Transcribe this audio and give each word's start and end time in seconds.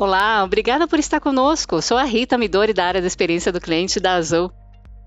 Olá, 0.00 0.44
obrigada 0.44 0.86
por 0.86 1.00
estar 1.00 1.18
conosco. 1.18 1.82
Sou 1.82 1.96
a 1.96 2.04
Rita 2.04 2.38
Midori 2.38 2.72
da 2.72 2.84
área 2.84 3.00
da 3.00 3.06
experiência 3.08 3.50
do 3.50 3.60
cliente 3.60 3.98
da 3.98 4.14
Azul. 4.14 4.48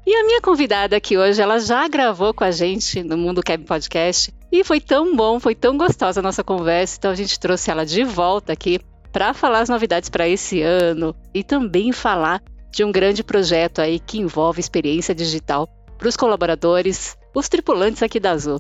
E 0.06 0.14
a 0.14 0.26
minha 0.26 0.42
convidada 0.42 0.98
aqui 0.98 1.18
hoje, 1.18 1.42
ela 1.42 1.60
já 1.60 1.88
gravou 1.88 2.34
com 2.34 2.44
a 2.44 2.52
gente 2.52 3.02
no 3.02 3.18
Mundo 3.18 3.42
Cab 3.42 3.64
Podcast 3.64 4.34
e 4.52 4.66
foi 4.66 4.82
tão 4.82 5.16
bom, 5.16 5.40
foi 5.40 5.56
tão 5.56 5.78
gostosa 5.78 6.20
a 6.20 6.24
nossa 6.24 6.44
conversa, 6.44 6.98
então 6.98 7.10
a 7.10 7.16
gente 7.16 7.40
trouxe 7.40 7.72
ela 7.72 7.86
de 7.86 8.04
volta 8.04 8.52
aqui 8.52 8.82
para 9.14 9.34
falar 9.34 9.62
as 9.62 9.70
novidades 9.70 10.10
para 10.10 10.28
esse 10.28 10.62
ano 10.62 11.16
e 11.34 11.42
também 11.42 11.94
falar 11.94 12.44
de 12.70 12.84
um 12.84 12.92
grande 12.92 13.24
projeto 13.24 13.80
aí 13.80 13.98
que 13.98 14.20
envolve 14.20 14.60
experiência 14.60 15.16
digital 15.16 15.70
para 15.98 16.10
os 16.10 16.18
colaboradores, 16.18 17.16
os 17.34 17.48
tripulantes 17.48 18.04
aqui 18.04 18.20
da 18.20 18.32
Azul. 18.32 18.60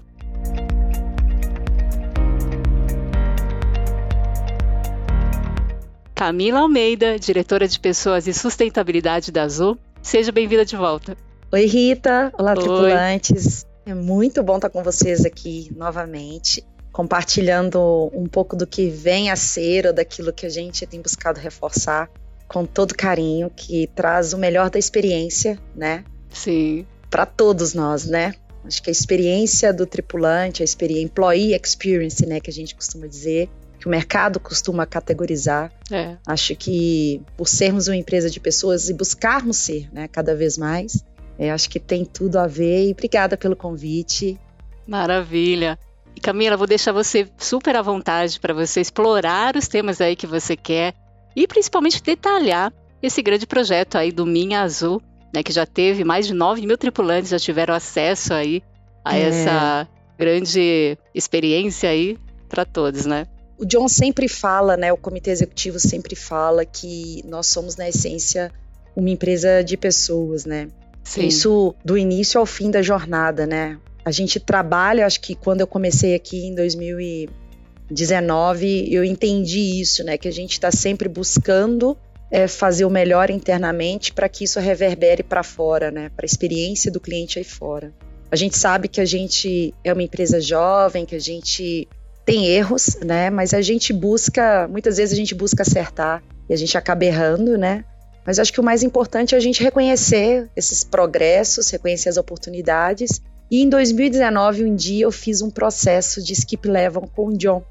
Camila 6.21 6.59
Almeida, 6.59 7.17
diretora 7.17 7.67
de 7.67 7.79
Pessoas 7.79 8.27
e 8.27 8.33
Sustentabilidade 8.33 9.31
da 9.31 9.41
Azul. 9.41 9.75
Seja 10.03 10.31
bem-vinda 10.31 10.63
de 10.63 10.75
volta. 10.75 11.17
Oi, 11.51 11.65
Rita. 11.65 12.31
Olá, 12.37 12.51
Oi. 12.51 12.57
tripulantes. 12.57 13.65
É 13.87 13.95
muito 13.95 14.43
bom 14.43 14.57
estar 14.57 14.69
com 14.69 14.83
vocês 14.83 15.25
aqui 15.25 15.71
novamente, 15.75 16.63
compartilhando 16.91 18.11
um 18.13 18.27
pouco 18.27 18.55
do 18.55 18.67
que 18.67 18.87
vem 18.87 19.31
a 19.31 19.35
ser 19.35 19.87
ou 19.87 19.93
daquilo 19.93 20.31
que 20.31 20.45
a 20.45 20.49
gente 20.49 20.85
tem 20.85 21.01
buscado 21.01 21.39
reforçar 21.39 22.07
com 22.47 22.67
todo 22.67 22.93
carinho, 22.93 23.49
que 23.49 23.87
traz 23.95 24.31
o 24.31 24.37
melhor 24.37 24.69
da 24.69 24.77
experiência, 24.77 25.57
né? 25.75 26.03
Sim. 26.29 26.85
Para 27.09 27.25
todos 27.25 27.73
nós, 27.73 28.05
né? 28.05 28.35
Acho 28.63 28.83
que 28.83 28.91
a 28.91 28.93
experiência 28.93 29.73
do 29.73 29.87
tripulante, 29.87 30.61
a 30.61 30.65
experiência, 30.65 31.05
employee 31.05 31.59
experience, 31.59 32.23
né, 32.27 32.39
que 32.39 32.51
a 32.51 32.53
gente 32.53 32.75
costuma 32.75 33.07
dizer, 33.07 33.49
que 33.81 33.87
o 33.87 33.89
mercado 33.89 34.39
costuma 34.39 34.85
categorizar. 34.85 35.73
É. 35.89 36.15
Acho 36.27 36.55
que 36.55 37.19
por 37.35 37.47
sermos 37.47 37.87
uma 37.87 37.95
empresa 37.95 38.29
de 38.29 38.39
pessoas 38.39 38.87
e 38.89 38.93
buscarmos 38.93 39.57
ser, 39.57 39.89
né, 39.91 40.07
cada 40.07 40.35
vez 40.35 40.55
mais, 40.55 41.03
é, 41.37 41.49
acho 41.49 41.67
que 41.67 41.79
tem 41.79 42.05
tudo 42.05 42.37
a 42.37 42.45
ver. 42.45 42.87
E 42.87 42.91
obrigada 42.91 43.35
pelo 43.35 43.55
convite. 43.55 44.39
Maravilha. 44.87 45.79
E 46.15 46.21
Camila, 46.21 46.55
vou 46.55 46.67
deixar 46.67 46.91
você 46.91 47.27
super 47.39 47.75
à 47.75 47.81
vontade 47.81 48.39
para 48.39 48.53
você 48.53 48.79
explorar 48.81 49.55
os 49.55 49.67
temas 49.67 49.99
aí 49.99 50.15
que 50.15 50.27
você 50.27 50.55
quer 50.55 50.93
e 51.35 51.47
principalmente 51.47 52.03
detalhar 52.03 52.71
esse 53.01 53.19
grande 53.23 53.47
projeto 53.47 53.97
aí 53.97 54.11
do 54.11 54.27
Minha 54.27 54.61
Azul, 54.61 55.01
né, 55.33 55.41
que 55.41 55.51
já 55.51 55.65
teve 55.65 56.03
mais 56.03 56.27
de 56.27 56.35
9 56.35 56.67
mil 56.67 56.77
tripulantes 56.77 57.31
já 57.31 57.39
tiveram 57.39 57.73
acesso 57.73 58.31
aí 58.31 58.61
a 59.03 59.17
é. 59.17 59.21
essa 59.21 59.87
grande 60.19 60.95
experiência 61.15 61.89
aí 61.89 62.15
para 62.47 62.63
todos, 62.63 63.07
né? 63.07 63.25
O 63.61 63.65
John 63.65 63.87
sempre 63.87 64.27
fala, 64.27 64.75
né, 64.75 64.91
o 64.91 64.97
comitê 64.97 65.29
executivo 65.29 65.79
sempre 65.79 66.15
fala 66.15 66.65
que 66.65 67.23
nós 67.27 67.45
somos, 67.45 67.75
na 67.75 67.87
essência, 67.87 68.51
uma 68.95 69.11
empresa 69.11 69.63
de 69.63 69.77
pessoas, 69.77 70.45
né? 70.45 70.67
Sim. 71.03 71.27
Isso 71.27 71.75
do 71.85 71.95
início 71.95 72.39
ao 72.39 72.45
fim 72.47 72.71
da 72.71 72.81
jornada, 72.81 73.45
né? 73.45 73.77
A 74.03 74.09
gente 74.09 74.39
trabalha, 74.39 75.05
acho 75.05 75.21
que 75.21 75.35
quando 75.35 75.61
eu 75.61 75.67
comecei 75.67 76.15
aqui 76.15 76.47
em 76.47 76.55
2019, 76.55 78.91
eu 78.91 79.03
entendi 79.03 79.79
isso, 79.79 80.03
né? 80.03 80.17
Que 80.17 80.27
a 80.27 80.33
gente 80.33 80.53
está 80.53 80.71
sempre 80.71 81.07
buscando 81.07 81.95
é, 82.31 82.47
fazer 82.47 82.85
o 82.85 82.89
melhor 82.89 83.29
internamente 83.29 84.11
para 84.11 84.27
que 84.27 84.45
isso 84.45 84.59
reverbere 84.59 85.21
para 85.21 85.43
fora, 85.43 85.91
né? 85.91 86.09
Para 86.15 86.25
a 86.25 86.27
experiência 86.27 86.91
do 86.91 86.99
cliente 86.99 87.37
aí 87.37 87.45
fora. 87.45 87.93
A 88.31 88.35
gente 88.35 88.57
sabe 88.57 88.87
que 88.87 89.01
a 89.01 89.05
gente 89.05 89.71
é 89.83 89.93
uma 89.93 90.01
empresa 90.01 90.41
jovem, 90.41 91.05
que 91.05 91.15
a 91.15 91.19
gente 91.19 91.87
tem 92.25 92.47
erros, 92.47 92.97
né? 93.03 93.29
Mas 93.29 93.53
a 93.53 93.61
gente 93.61 93.91
busca, 93.93 94.67
muitas 94.67 94.97
vezes 94.97 95.13
a 95.13 95.17
gente 95.17 95.35
busca 95.35 95.63
acertar 95.63 96.23
e 96.49 96.53
a 96.53 96.57
gente 96.57 96.77
acaba 96.77 97.05
errando, 97.05 97.57
né? 97.57 97.83
Mas 98.25 98.37
acho 98.37 98.53
que 98.53 98.59
o 98.59 98.63
mais 98.63 98.83
importante 98.83 99.33
é 99.33 99.37
a 99.37 99.41
gente 99.41 99.63
reconhecer 99.63 100.49
esses 100.55 100.83
progressos, 100.83 101.69
reconhecer 101.69 102.09
as 102.09 102.17
oportunidades. 102.17 103.21
E 103.49 103.63
em 103.63 103.69
2019, 103.69 104.65
um 104.65 104.75
dia 104.75 105.05
eu 105.05 105.11
fiz 105.11 105.41
um 105.41 105.49
processo 105.49 106.23
de 106.23 106.33
skip 106.33 106.67
level 106.67 107.09
com 107.15 107.27
o 107.27 107.37
John. 107.37 107.63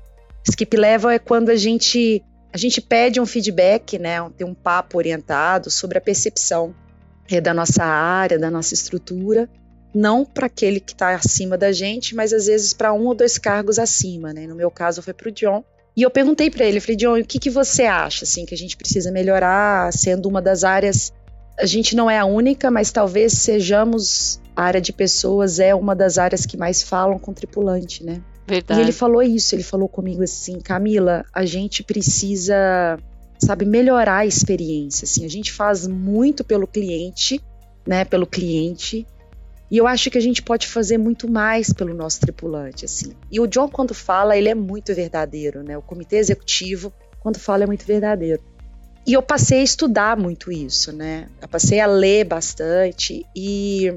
Skip 0.48 0.76
level 0.76 1.10
é 1.10 1.18
quando 1.18 1.50
a 1.50 1.56
gente 1.56 2.22
a 2.52 2.58
gente 2.58 2.80
pede 2.80 3.20
um 3.20 3.26
feedback, 3.26 3.96
né? 3.96 4.16
Tem 4.36 4.44
um 4.44 4.54
papo 4.54 4.98
orientado 4.98 5.70
sobre 5.70 5.98
a 5.98 6.00
percepção 6.00 6.74
é, 7.30 7.40
da 7.40 7.54
nossa 7.54 7.84
área, 7.84 8.40
da 8.40 8.50
nossa 8.50 8.74
estrutura 8.74 9.48
não 9.94 10.24
para 10.24 10.46
aquele 10.46 10.80
que 10.80 10.92
está 10.92 11.14
acima 11.14 11.58
da 11.58 11.72
gente, 11.72 12.14
mas 12.14 12.32
às 12.32 12.46
vezes 12.46 12.72
para 12.72 12.92
um 12.92 13.06
ou 13.06 13.14
dois 13.14 13.38
cargos 13.38 13.78
acima, 13.78 14.32
né? 14.32 14.46
No 14.46 14.54
meu 14.54 14.70
caso 14.70 15.02
foi 15.02 15.12
para 15.12 15.28
o 15.28 15.32
John. 15.32 15.64
E 15.96 16.02
eu 16.02 16.10
perguntei 16.10 16.50
para 16.50 16.64
ele, 16.64 16.80
falei, 16.80 16.96
John, 16.96 17.18
o 17.18 17.24
que, 17.24 17.38
que 17.38 17.50
você 17.50 17.84
acha, 17.84 18.24
assim, 18.24 18.46
que 18.46 18.54
a 18.54 18.56
gente 18.56 18.76
precisa 18.76 19.10
melhorar, 19.10 19.92
sendo 19.92 20.28
uma 20.28 20.40
das 20.40 20.62
áreas, 20.62 21.12
a 21.58 21.66
gente 21.66 21.94
não 21.94 22.08
é 22.08 22.18
a 22.18 22.24
única, 22.24 22.70
mas 22.70 22.90
talvez 22.92 23.32
sejamos, 23.34 24.40
a 24.56 24.62
área 24.62 24.80
de 24.80 24.92
pessoas 24.92 25.58
é 25.58 25.74
uma 25.74 25.94
das 25.94 26.16
áreas 26.16 26.46
que 26.46 26.56
mais 26.56 26.82
falam 26.82 27.18
com 27.18 27.34
tripulante, 27.34 28.04
né? 28.04 28.22
Verdade. 28.46 28.80
E 28.80 28.82
ele 28.82 28.92
falou 28.92 29.22
isso, 29.22 29.54
ele 29.54 29.62
falou 29.62 29.88
comigo 29.88 30.22
assim, 30.22 30.58
Camila, 30.60 31.24
a 31.32 31.44
gente 31.44 31.82
precisa, 31.82 32.98
sabe, 33.38 33.64
melhorar 33.64 34.18
a 34.18 34.26
experiência, 34.26 35.04
assim, 35.04 35.24
a 35.24 35.28
gente 35.28 35.52
faz 35.52 35.86
muito 35.86 36.42
pelo 36.42 36.66
cliente, 36.66 37.40
né, 37.86 38.04
pelo 38.04 38.26
cliente, 38.26 39.06
e 39.70 39.78
eu 39.78 39.86
acho 39.86 40.10
que 40.10 40.18
a 40.18 40.20
gente 40.20 40.42
pode 40.42 40.66
fazer 40.66 40.98
muito 40.98 41.30
mais 41.30 41.72
pelo 41.72 41.94
nosso 41.94 42.20
tripulante, 42.20 42.84
assim. 42.84 43.12
E 43.30 43.38
o 43.38 43.46
John, 43.46 43.68
quando 43.68 43.94
fala, 43.94 44.36
ele 44.36 44.48
é 44.48 44.54
muito 44.54 44.92
verdadeiro, 44.94 45.62
né? 45.62 45.78
O 45.78 45.82
comitê 45.82 46.16
executivo, 46.16 46.92
quando 47.20 47.38
fala, 47.38 47.62
é 47.62 47.66
muito 47.66 47.86
verdadeiro. 47.86 48.42
E 49.06 49.12
eu 49.12 49.22
passei 49.22 49.60
a 49.60 49.62
estudar 49.62 50.16
muito 50.16 50.50
isso, 50.50 50.92
né? 50.92 51.28
Eu 51.40 51.48
passei 51.48 51.78
a 51.78 51.86
ler 51.86 52.24
bastante 52.24 53.24
e 53.34 53.94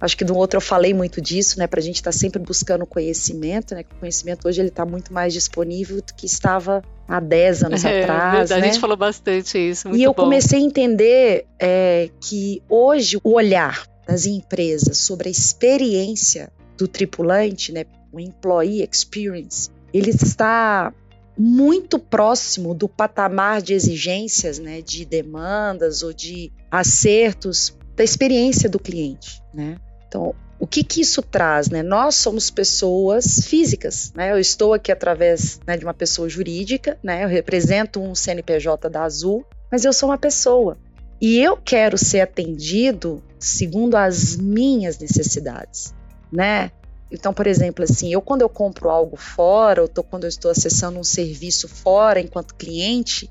acho 0.00 0.16
que 0.16 0.24
do 0.24 0.36
outro 0.36 0.58
eu 0.58 0.60
falei 0.60 0.94
muito 0.94 1.20
disso, 1.20 1.58
né? 1.58 1.66
Para 1.66 1.80
a 1.80 1.82
gente 1.82 1.96
estar 1.96 2.12
tá 2.12 2.16
sempre 2.16 2.40
buscando 2.40 2.86
conhecimento, 2.86 3.74
né? 3.74 3.84
O 3.96 4.00
conhecimento 4.00 4.46
hoje 4.46 4.60
ele 4.60 4.68
está 4.68 4.86
muito 4.86 5.12
mais 5.12 5.32
disponível 5.32 5.96
do 5.96 6.14
que 6.14 6.24
estava 6.24 6.82
há 7.08 7.18
10 7.18 7.64
anos 7.64 7.84
é, 7.84 8.02
atrás. 8.02 8.32
Verdade, 8.32 8.60
né? 8.60 8.68
A 8.68 8.72
gente 8.72 8.80
falou 8.80 8.96
bastante 8.96 9.58
isso. 9.58 9.88
e 9.94 10.04
eu 10.04 10.14
bom. 10.14 10.22
comecei 10.22 10.60
a 10.60 10.62
entender 10.62 11.46
é, 11.58 12.10
que 12.20 12.62
hoje 12.68 13.18
o 13.24 13.34
olhar 13.34 13.84
das 14.06 14.26
empresas 14.26 14.98
sobre 14.98 15.28
a 15.28 15.32
experiência 15.32 16.52
do 16.76 16.86
tripulante, 16.86 17.72
né, 17.72 17.84
o 18.12 18.20
employee 18.20 18.86
experience, 18.88 19.70
ele 19.92 20.10
está 20.10 20.92
muito 21.36 21.98
próximo 21.98 22.74
do 22.74 22.88
patamar 22.88 23.60
de 23.60 23.74
exigências, 23.74 24.58
né, 24.58 24.80
de 24.80 25.04
demandas 25.04 26.02
ou 26.02 26.12
de 26.12 26.52
acertos 26.70 27.76
da 27.94 28.04
experiência 28.04 28.68
do 28.68 28.78
cliente, 28.78 29.42
né? 29.52 29.78
Então, 30.06 30.34
o 30.58 30.66
que 30.66 30.82
que 30.82 31.00
isso 31.00 31.20
traz, 31.22 31.68
né? 31.68 31.82
Nós 31.82 32.14
somos 32.14 32.50
pessoas 32.50 33.40
físicas, 33.44 34.12
né? 34.14 34.32
Eu 34.32 34.38
estou 34.38 34.72
aqui 34.72 34.90
através 34.90 35.60
né, 35.66 35.76
de 35.76 35.84
uma 35.84 35.94
pessoa 35.94 36.28
jurídica, 36.28 36.98
né? 37.02 37.24
Eu 37.24 37.28
represento 37.28 38.00
um 38.00 38.14
CNPJ 38.14 38.88
da 38.88 39.02
Azul, 39.02 39.44
mas 39.70 39.84
eu 39.84 39.92
sou 39.92 40.08
uma 40.08 40.18
pessoa 40.18 40.78
e 41.20 41.38
eu 41.38 41.56
quero 41.56 41.96
ser 41.98 42.20
atendido 42.20 43.22
segundo 43.38 43.96
as 43.96 44.36
minhas 44.36 44.98
necessidades, 44.98 45.94
né? 46.30 46.70
Então, 47.10 47.32
por 47.32 47.46
exemplo, 47.46 47.84
assim, 47.84 48.12
eu 48.12 48.20
quando 48.20 48.42
eu 48.42 48.48
compro 48.48 48.90
algo 48.90 49.16
fora, 49.16 49.82
ou 49.82 49.88
tô, 49.88 50.02
quando 50.02 50.24
eu 50.24 50.28
estou 50.28 50.50
acessando 50.50 50.98
um 50.98 51.04
serviço 51.04 51.68
fora 51.68 52.20
enquanto 52.20 52.54
cliente, 52.54 53.30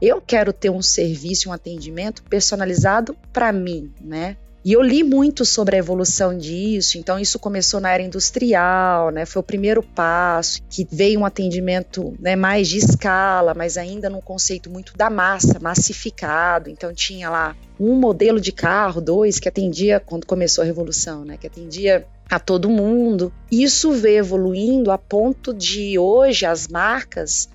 eu 0.00 0.20
quero 0.20 0.52
ter 0.52 0.70
um 0.70 0.82
serviço, 0.82 1.48
um 1.48 1.52
atendimento 1.52 2.24
personalizado 2.24 3.16
para 3.32 3.52
mim, 3.52 3.92
né? 4.00 4.36
E 4.64 4.72
eu 4.72 4.80
li 4.80 5.02
muito 5.02 5.44
sobre 5.44 5.74
a 5.74 5.78
evolução 5.80 6.38
disso, 6.38 6.96
então 6.96 7.18
isso 7.18 7.36
começou 7.36 7.80
na 7.80 7.90
era 7.90 8.02
industrial, 8.02 9.10
né? 9.10 9.26
Foi 9.26 9.40
o 9.40 9.42
primeiro 9.42 9.82
passo, 9.82 10.60
que 10.70 10.86
veio 10.88 11.18
um 11.18 11.26
atendimento 11.26 12.14
né, 12.20 12.36
mais 12.36 12.68
de 12.68 12.78
escala, 12.78 13.54
mas 13.54 13.76
ainda 13.76 14.08
num 14.08 14.20
conceito 14.20 14.70
muito 14.70 14.96
da 14.96 15.10
massa, 15.10 15.58
massificado. 15.58 16.70
Então 16.70 16.94
tinha 16.94 17.28
lá 17.28 17.56
um 17.78 17.96
modelo 17.96 18.40
de 18.40 18.52
carro, 18.52 19.00
dois, 19.00 19.40
que 19.40 19.48
atendia, 19.48 19.98
quando 19.98 20.26
começou 20.26 20.62
a 20.62 20.64
revolução, 20.64 21.24
né? 21.24 21.36
Que 21.36 21.48
atendia 21.48 22.06
a 22.30 22.38
todo 22.38 22.70
mundo. 22.70 23.32
Isso 23.50 23.90
veio 23.90 24.20
evoluindo 24.20 24.92
a 24.92 24.96
ponto 24.96 25.52
de 25.52 25.98
hoje 25.98 26.46
as 26.46 26.68
marcas 26.68 27.48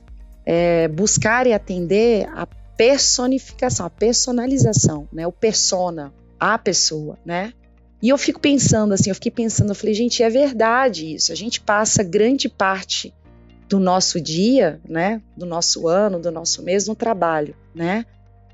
é, 0.46 0.90
buscarem 0.90 1.54
atender 1.54 2.28
a 2.36 2.46
personificação, 2.76 3.86
a 3.86 3.90
personalização, 3.90 5.08
né? 5.12 5.26
O 5.26 5.32
persona, 5.32 6.14
a 6.40 6.58
pessoa, 6.58 7.18
né? 7.26 7.54
E 8.02 8.10
eu 8.10 8.18
fico 8.18 8.40
pensando 8.40 8.94
assim, 8.94 9.10
eu 9.10 9.16
fiquei 9.16 9.32
pensando, 9.32 9.70
eu 9.70 9.76
falei, 9.76 9.94
gente, 9.94 10.22
é 10.22 10.30
verdade 10.30 11.16
isso. 11.16 11.32
A 11.32 11.36
gente 11.36 11.60
passa 11.60 12.04
grande 12.04 12.48
parte 12.48 13.14
do 13.68 13.80
nosso 13.80 14.22
dia, 14.22 14.80
né, 14.88 15.22
do 15.36 15.46
nosso 15.46 15.88
ano, 15.88 16.20
do 16.20 16.32
nosso 16.32 16.64
mês 16.64 16.88
no 16.88 16.96
trabalho, 16.96 17.56
né? 17.76 18.06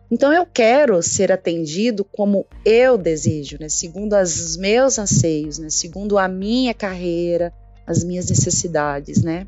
Então 0.10 0.34
eu 0.34 0.46
quero 0.46 1.02
ser 1.02 1.32
atendido 1.32 2.04
como 2.04 2.46
eu 2.66 2.98
desejo, 2.98 3.58
né, 3.60 3.70
segundo 3.70 4.16
os 4.16 4.58
meus 4.58 4.98
anseios, 4.98 5.60
né, 5.60 5.70
segundo 5.70 6.18
a 6.18 6.28
minha 6.28 6.74
carreira, 6.74 7.54
as 7.86 8.04
minhas 8.04 8.30
necessidades, 8.30 9.22
né? 9.22 9.48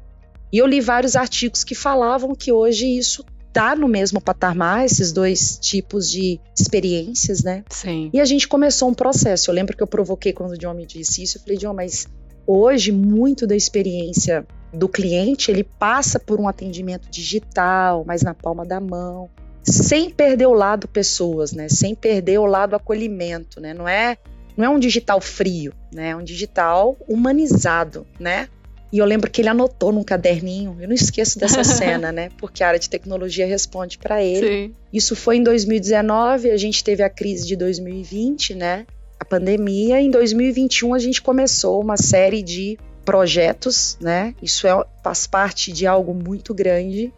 E 0.51 0.57
eu 0.57 0.67
li 0.67 0.81
vários 0.81 1.15
artigos 1.15 1.63
que 1.63 1.73
falavam 1.73 2.35
que 2.35 2.51
hoje 2.51 2.85
isso 2.85 3.25
tá 3.55 3.73
no 3.73 3.87
mesmo 3.87 4.19
patamar, 4.19 4.83
esses 4.83 5.13
dois 5.13 5.57
tipos 5.57 6.11
de 6.11 6.41
experiências, 6.59 7.41
né? 7.41 7.63
Sim. 7.69 8.09
E 8.11 8.19
a 8.19 8.25
gente 8.25 8.49
começou 8.49 8.89
um 8.89 8.93
processo. 8.93 9.49
Eu 9.49 9.55
lembro 9.55 9.77
que 9.77 9.81
eu 9.81 9.87
provoquei 9.87 10.33
quando 10.33 10.51
o 10.51 10.57
John 10.57 10.73
me 10.73 10.85
disse 10.85 11.23
isso. 11.23 11.37
Eu 11.37 11.41
falei, 11.41 11.57
John, 11.57 11.73
mas 11.73 12.05
hoje 12.45 12.91
muito 12.91 13.47
da 13.47 13.55
experiência 13.55 14.45
do 14.73 14.89
cliente 14.89 15.49
ele 15.49 15.63
passa 15.63 16.19
por 16.19 16.37
um 16.37 16.49
atendimento 16.49 17.09
digital, 17.09 18.03
mas 18.05 18.21
na 18.23 18.33
palma 18.33 18.65
da 18.65 18.81
mão, 18.81 19.29
sem 19.63 20.09
perder 20.09 20.47
o 20.47 20.53
lado 20.53 20.85
pessoas, 20.85 21.53
né? 21.53 21.69
Sem 21.69 21.95
perder 21.95 22.39
o 22.39 22.45
lado 22.45 22.75
acolhimento, 22.75 23.61
né? 23.61 23.73
Não 23.73 23.87
é 23.87 24.17
não 24.57 24.65
é 24.65 24.69
um 24.69 24.79
digital 24.79 25.21
frio, 25.21 25.73
né? 25.93 26.09
É 26.09 26.15
um 26.15 26.23
digital 26.23 26.97
humanizado, 27.07 28.05
né? 28.19 28.49
E 28.95 28.97
eu 28.97 29.05
lembro 29.05 29.29
que 29.29 29.41
ele 29.41 29.49
anotou 29.49 29.91
num 29.91 30.05
caderninho, 30.05 30.77
eu 30.79 30.87
não 30.87 30.95
esqueço 30.95 31.37
dessa 31.37 31.65
cena, 31.67 32.13
né? 32.13 32.29
Porque 32.37 32.63
a 32.63 32.69
área 32.69 32.79
de 32.79 32.89
tecnologia 32.89 33.45
responde 33.45 33.97
para 33.97 34.23
ele. 34.23 34.47
Sim. 34.47 34.75
Isso 34.93 35.17
foi 35.17 35.35
em 35.35 35.43
2019, 35.43 36.49
a 36.49 36.55
gente 36.55 36.81
teve 36.81 37.03
a 37.03 37.09
crise 37.09 37.45
de 37.45 37.57
2020, 37.57 38.55
né? 38.55 38.85
A 39.19 39.25
pandemia. 39.25 39.99
Em 39.99 40.09
2021 40.09 40.93
a 40.93 40.99
gente 40.99 41.21
começou 41.21 41.81
uma 41.81 41.97
série 41.97 42.41
de 42.41 42.79
projetos, 43.03 43.97
né? 43.99 44.33
Isso 44.41 44.65
é, 44.65 44.85
faz 45.03 45.27
parte 45.27 45.73
de 45.73 45.85
algo 45.85 46.13
muito 46.13 46.53
grande 46.53 47.13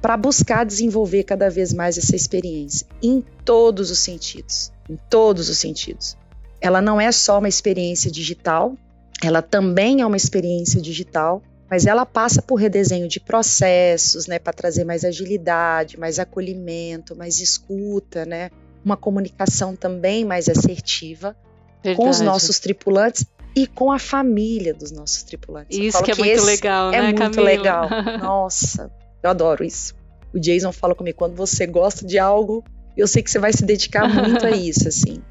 para 0.00 0.16
buscar 0.16 0.64
desenvolver 0.64 1.24
cada 1.24 1.50
vez 1.50 1.72
mais 1.72 1.98
essa 1.98 2.14
experiência 2.14 2.86
em 3.02 3.20
todos 3.44 3.90
os 3.90 3.98
sentidos, 3.98 4.70
em 4.88 4.96
todos 5.10 5.48
os 5.48 5.58
sentidos. 5.58 6.16
Ela 6.60 6.80
não 6.80 7.00
é 7.00 7.10
só 7.10 7.40
uma 7.40 7.48
experiência 7.48 8.12
digital, 8.12 8.76
ela 9.22 9.42
também 9.42 10.00
é 10.00 10.06
uma 10.06 10.16
experiência 10.16 10.80
digital, 10.80 11.42
mas 11.70 11.86
ela 11.86 12.06
passa 12.06 12.40
por 12.42 12.56
redesenho 12.56 13.08
de 13.08 13.18
processos, 13.18 14.26
né, 14.26 14.38
para 14.38 14.52
trazer 14.52 14.84
mais 14.84 15.04
agilidade, 15.04 15.98
mais 15.98 16.18
acolhimento, 16.18 17.16
mais 17.16 17.40
escuta, 17.40 18.24
né, 18.24 18.50
uma 18.84 18.96
comunicação 18.96 19.74
também 19.74 20.24
mais 20.24 20.48
assertiva 20.48 21.36
Verdade. 21.82 21.96
com 21.96 22.08
os 22.08 22.20
nossos 22.20 22.58
tripulantes 22.58 23.26
e 23.54 23.66
com 23.66 23.90
a 23.90 23.98
família 23.98 24.74
dos 24.74 24.92
nossos 24.92 25.22
tripulantes. 25.22 25.76
Isso 25.76 26.02
que 26.02 26.10
é 26.10 26.14
que 26.14 26.22
muito 26.22 26.44
legal, 26.44 26.88
é 26.90 26.92
né, 26.92 26.98
É 26.98 27.02
muito 27.02 27.18
Camila? 27.18 27.42
legal. 27.42 27.88
Nossa, 28.20 28.90
eu 29.22 29.30
adoro 29.30 29.64
isso. 29.64 29.94
O 30.32 30.38
Jason 30.38 30.70
fala 30.70 30.94
comigo, 30.94 31.16
quando 31.16 31.34
você 31.34 31.66
gosta 31.66 32.06
de 32.06 32.18
algo, 32.18 32.62
eu 32.96 33.08
sei 33.08 33.22
que 33.22 33.30
você 33.30 33.38
vai 33.38 33.52
se 33.52 33.64
dedicar 33.64 34.06
muito 34.08 34.44
a 34.44 34.50
isso, 34.54 34.86
assim. 34.86 35.22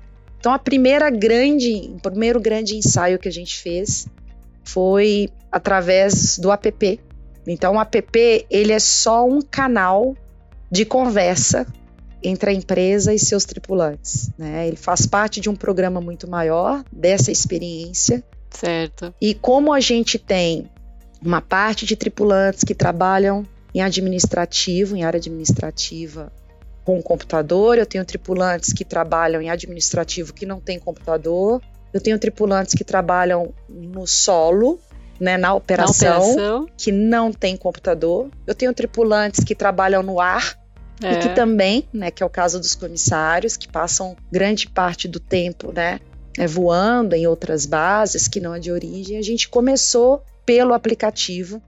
Então, 0.46 0.54
a 0.54 0.60
primeira 0.60 1.10
grande, 1.10 1.92
o 1.92 2.00
primeiro 2.00 2.40
grande 2.40 2.76
ensaio 2.76 3.18
que 3.18 3.28
a 3.28 3.32
gente 3.32 3.58
fez 3.58 4.08
foi 4.64 5.28
através 5.52 6.38
do 6.38 6.52
app. 6.52 7.00
Então, 7.48 7.74
o 7.74 7.82
app 7.82 8.46
ele 8.48 8.72
é 8.72 8.78
só 8.78 9.28
um 9.28 9.42
canal 9.42 10.16
de 10.70 10.86
conversa 10.86 11.66
entre 12.22 12.52
a 12.52 12.54
empresa 12.54 13.12
e 13.12 13.18
seus 13.18 13.44
tripulantes. 13.44 14.30
Né? 14.38 14.68
Ele 14.68 14.76
faz 14.76 15.08
parte 15.08 15.42
de 15.42 15.50
um 15.50 15.56
programa 15.56 16.00
muito 16.00 16.30
maior 16.30 16.86
dessa 16.92 17.32
experiência. 17.32 18.24
Certo. 18.52 19.16
E 19.20 19.34
como 19.34 19.74
a 19.74 19.80
gente 19.80 20.20
tem 20.20 20.70
uma 21.24 21.42
parte 21.42 21.88
de 21.88 21.96
tripulantes 21.96 22.64
que 22.64 22.76
trabalham 22.76 23.48
em 23.74 23.82
administrativo, 23.82 24.96
em 24.96 25.04
área 25.04 25.18
administrativa 25.18 26.32
com 26.86 27.02
computador, 27.02 27.80
eu 27.80 27.86
tenho 27.86 28.06
tripulantes 28.06 28.72
que 28.72 28.86
trabalham 28.86 29.42
em 29.42 29.50
administrativo 29.50 30.32
que 30.32 30.46
não 30.46 30.62
tem 30.62 30.80
computador, 30.80 31.60
eu 31.92 32.00
tenho 32.00 32.20
tripulantes 32.20 32.76
que 32.76 32.84
trabalham 32.84 33.52
no 33.68 34.06
solo, 34.06 34.80
né, 35.20 35.36
na 35.36 35.54
operação, 35.54 36.10
na 36.10 36.18
operação. 36.20 36.70
que 36.78 36.92
não 36.92 37.34
tem 37.34 37.58
computador, 37.58 38.30
eu 38.46 38.54
tenho 38.54 38.72
tripulantes 38.74 39.44
que 39.44 39.56
trabalham 39.56 40.04
no 40.04 40.20
ar, 40.20 40.58
é. 41.02 41.14
e 41.14 41.20
que 41.20 41.30
também, 41.30 41.88
né, 41.92 42.12
que 42.12 42.22
é 42.22 42.26
o 42.26 42.30
caso 42.30 42.60
dos 42.60 42.76
comissários, 42.76 43.58
que 43.58 43.68
passam 43.68 44.16
grande 44.32 44.70
parte 44.70 45.08
do 45.08 45.20
tempo, 45.20 45.72
né, 45.74 46.00
é, 46.38 46.46
voando 46.46 47.16
em 47.16 47.26
outras 47.26 47.66
bases 47.66 48.28
que 48.28 48.40
não 48.40 48.54
é 48.54 48.60
de 48.60 48.72
origem. 48.72 49.18
A 49.18 49.24
gente 49.24 49.50
começou 49.50 50.22
pelo 50.46 50.74
aplicativo, 50.74 51.62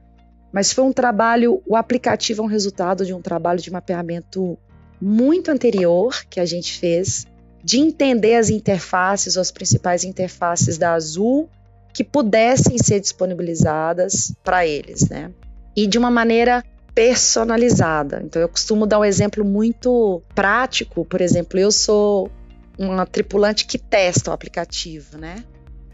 mas 0.53 0.71
foi 0.71 0.83
um 0.83 0.93
trabalho, 0.93 1.61
o 1.65 1.75
aplicativo 1.75 2.43
é 2.43 2.45
um 2.45 2.49
resultado 2.49 3.03
de 3.03 3.13
um 3.13 3.21
trabalho 3.21 3.59
de 3.59 3.71
mapeamento 3.71 4.59
muito 5.01 5.51
anterior 5.51 6.23
que 6.29 6.39
a 6.39 6.45
gente 6.45 6.79
fez, 6.79 7.25
de 7.63 7.79
entender 7.79 8.35
as 8.35 8.49
interfaces, 8.49 9.37
as 9.37 9.51
principais 9.51 10.03
interfaces 10.03 10.77
da 10.77 10.93
Azul 10.93 11.49
que 11.93 12.03
pudessem 12.03 12.77
ser 12.77 12.99
disponibilizadas 12.99 14.31
para 14.43 14.65
eles, 14.65 15.09
né? 15.09 15.31
E 15.75 15.87
de 15.87 15.97
uma 15.97 16.11
maneira 16.11 16.63
personalizada. 16.93 18.21
Então 18.23 18.41
eu 18.41 18.49
costumo 18.49 18.85
dar 18.85 18.99
um 18.99 19.05
exemplo 19.05 19.43
muito 19.43 20.21
prático, 20.33 21.05
por 21.05 21.21
exemplo, 21.21 21.59
eu 21.59 21.71
sou 21.71 22.31
uma 22.77 23.05
tripulante 23.05 23.65
que 23.65 23.77
testa 23.77 24.31
o 24.31 24.33
aplicativo, 24.33 25.17
né? 25.17 25.43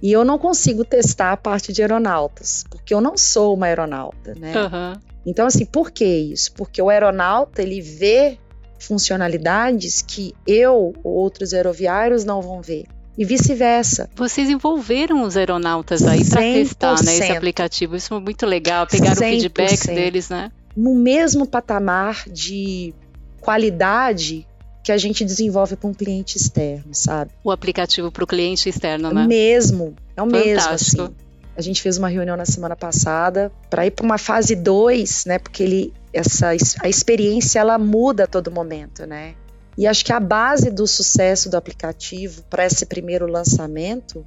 E 0.01 0.11
eu 0.11 0.25
não 0.25 0.37
consigo 0.37 0.83
testar 0.83 1.31
a 1.31 1.37
parte 1.37 1.71
de 1.71 1.81
aeronautas, 1.81 2.65
porque 2.69 2.93
eu 2.93 2.99
não 2.99 3.15
sou 3.15 3.55
uma 3.55 3.67
aeronauta, 3.67 4.35
né? 4.35 4.53
Uhum. 4.53 5.01
Então, 5.25 5.47
assim, 5.47 5.65
por 5.65 5.91
que 5.91 6.05
isso? 6.05 6.51
Porque 6.53 6.81
o 6.81 6.89
aeronauta, 6.89 7.61
ele 7.61 7.79
vê 7.79 8.37
funcionalidades 8.83 10.01
que 10.01 10.33
eu 10.45 10.93
ou 11.03 11.13
outros 11.13 11.53
aeroviários 11.53 12.23
não 12.23 12.41
vão 12.41 12.61
ver. 12.61 12.85
E 13.17 13.23
vice-versa. 13.23 14.09
Vocês 14.15 14.49
envolveram 14.49 15.21
os 15.21 15.37
aeronautas 15.37 16.03
aí 16.03 16.25
para 16.25 16.41
testar 16.41 17.03
né, 17.03 17.17
esse 17.17 17.31
aplicativo. 17.31 17.95
Isso 17.95 18.09
foi 18.09 18.19
muito 18.19 18.45
legal. 18.45 18.87
Pegaram 18.87 19.15
100%. 19.15 19.15
o 19.15 19.29
feedback 19.29 19.85
deles, 19.87 20.29
né? 20.29 20.51
No 20.75 20.95
mesmo 20.95 21.45
patamar 21.45 22.23
de 22.27 22.93
qualidade 23.39 24.47
que 24.83 24.91
a 24.91 24.97
gente 24.97 25.23
desenvolve 25.23 25.75
para 25.75 25.89
um 25.89 25.93
cliente 25.93 26.37
externo, 26.37 26.93
sabe? 26.93 27.31
O 27.43 27.51
aplicativo 27.51 28.11
para 28.11 28.23
o 28.23 28.27
cliente 28.27 28.67
externo, 28.67 29.13
né? 29.13 29.25
Mesmo, 29.27 29.95
é 30.15 30.21
o 30.21 30.25
Fantástico. 30.25 30.71
mesmo, 30.71 31.03
assim. 31.05 31.15
A 31.55 31.61
gente 31.61 31.81
fez 31.81 31.97
uma 31.97 32.09
reunião 32.09 32.35
na 32.35 32.45
semana 32.45 32.75
passada 32.75 33.51
para 33.69 33.85
ir 33.85 33.91
para 33.91 34.03
uma 34.03 34.17
fase 34.17 34.55
2, 34.55 35.25
né? 35.25 35.37
Porque 35.37 35.61
ele, 35.61 35.93
essa, 36.13 36.49
a 36.81 36.89
experiência 36.89 37.59
ela 37.59 37.77
muda 37.77 38.25
a 38.25 38.27
todo 38.27 38.51
momento, 38.51 39.05
né? 39.05 39.35
E 39.77 39.87
acho 39.87 40.05
que 40.05 40.13
a 40.13 40.19
base 40.19 40.69
do 40.69 40.85
sucesso 40.85 41.49
do 41.49 41.57
aplicativo 41.57 42.43
para 42.49 42.65
esse 42.65 42.85
primeiro 42.85 43.25
lançamento 43.25 44.25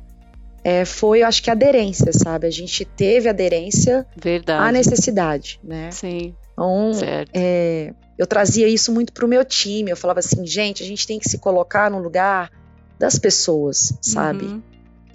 é, 0.65 0.85
foi, 0.85 1.23
eu 1.23 1.27
acho 1.27 1.41
que, 1.43 1.49
a 1.49 1.53
aderência, 1.53 2.13
sabe? 2.13 2.49
A 2.49 2.51
gente 2.51 2.85
teve 2.85 3.29
aderência 3.29 4.05
Verdade. 4.17 4.69
à 4.69 4.73
necessidade, 4.73 5.61
né? 5.63 5.91
Sim. 5.93 6.35
Então, 6.53 6.91
é, 7.33 7.95
eu 8.19 8.27
trazia 8.27 8.67
isso 8.67 8.93
muito 8.93 9.13
para 9.13 9.25
o 9.25 9.29
meu 9.29 9.45
time. 9.45 9.91
Eu 9.91 9.97
falava 9.97 10.19
assim, 10.19 10.45
gente, 10.45 10.83
a 10.83 10.87
gente 10.87 11.07
tem 11.07 11.21
que 11.21 11.29
se 11.29 11.39
colocar 11.39 11.89
no 11.89 12.01
lugar 12.01 12.51
das 12.99 13.17
pessoas, 13.17 13.97
sabe? 14.01 14.47
Uhum 14.47 14.63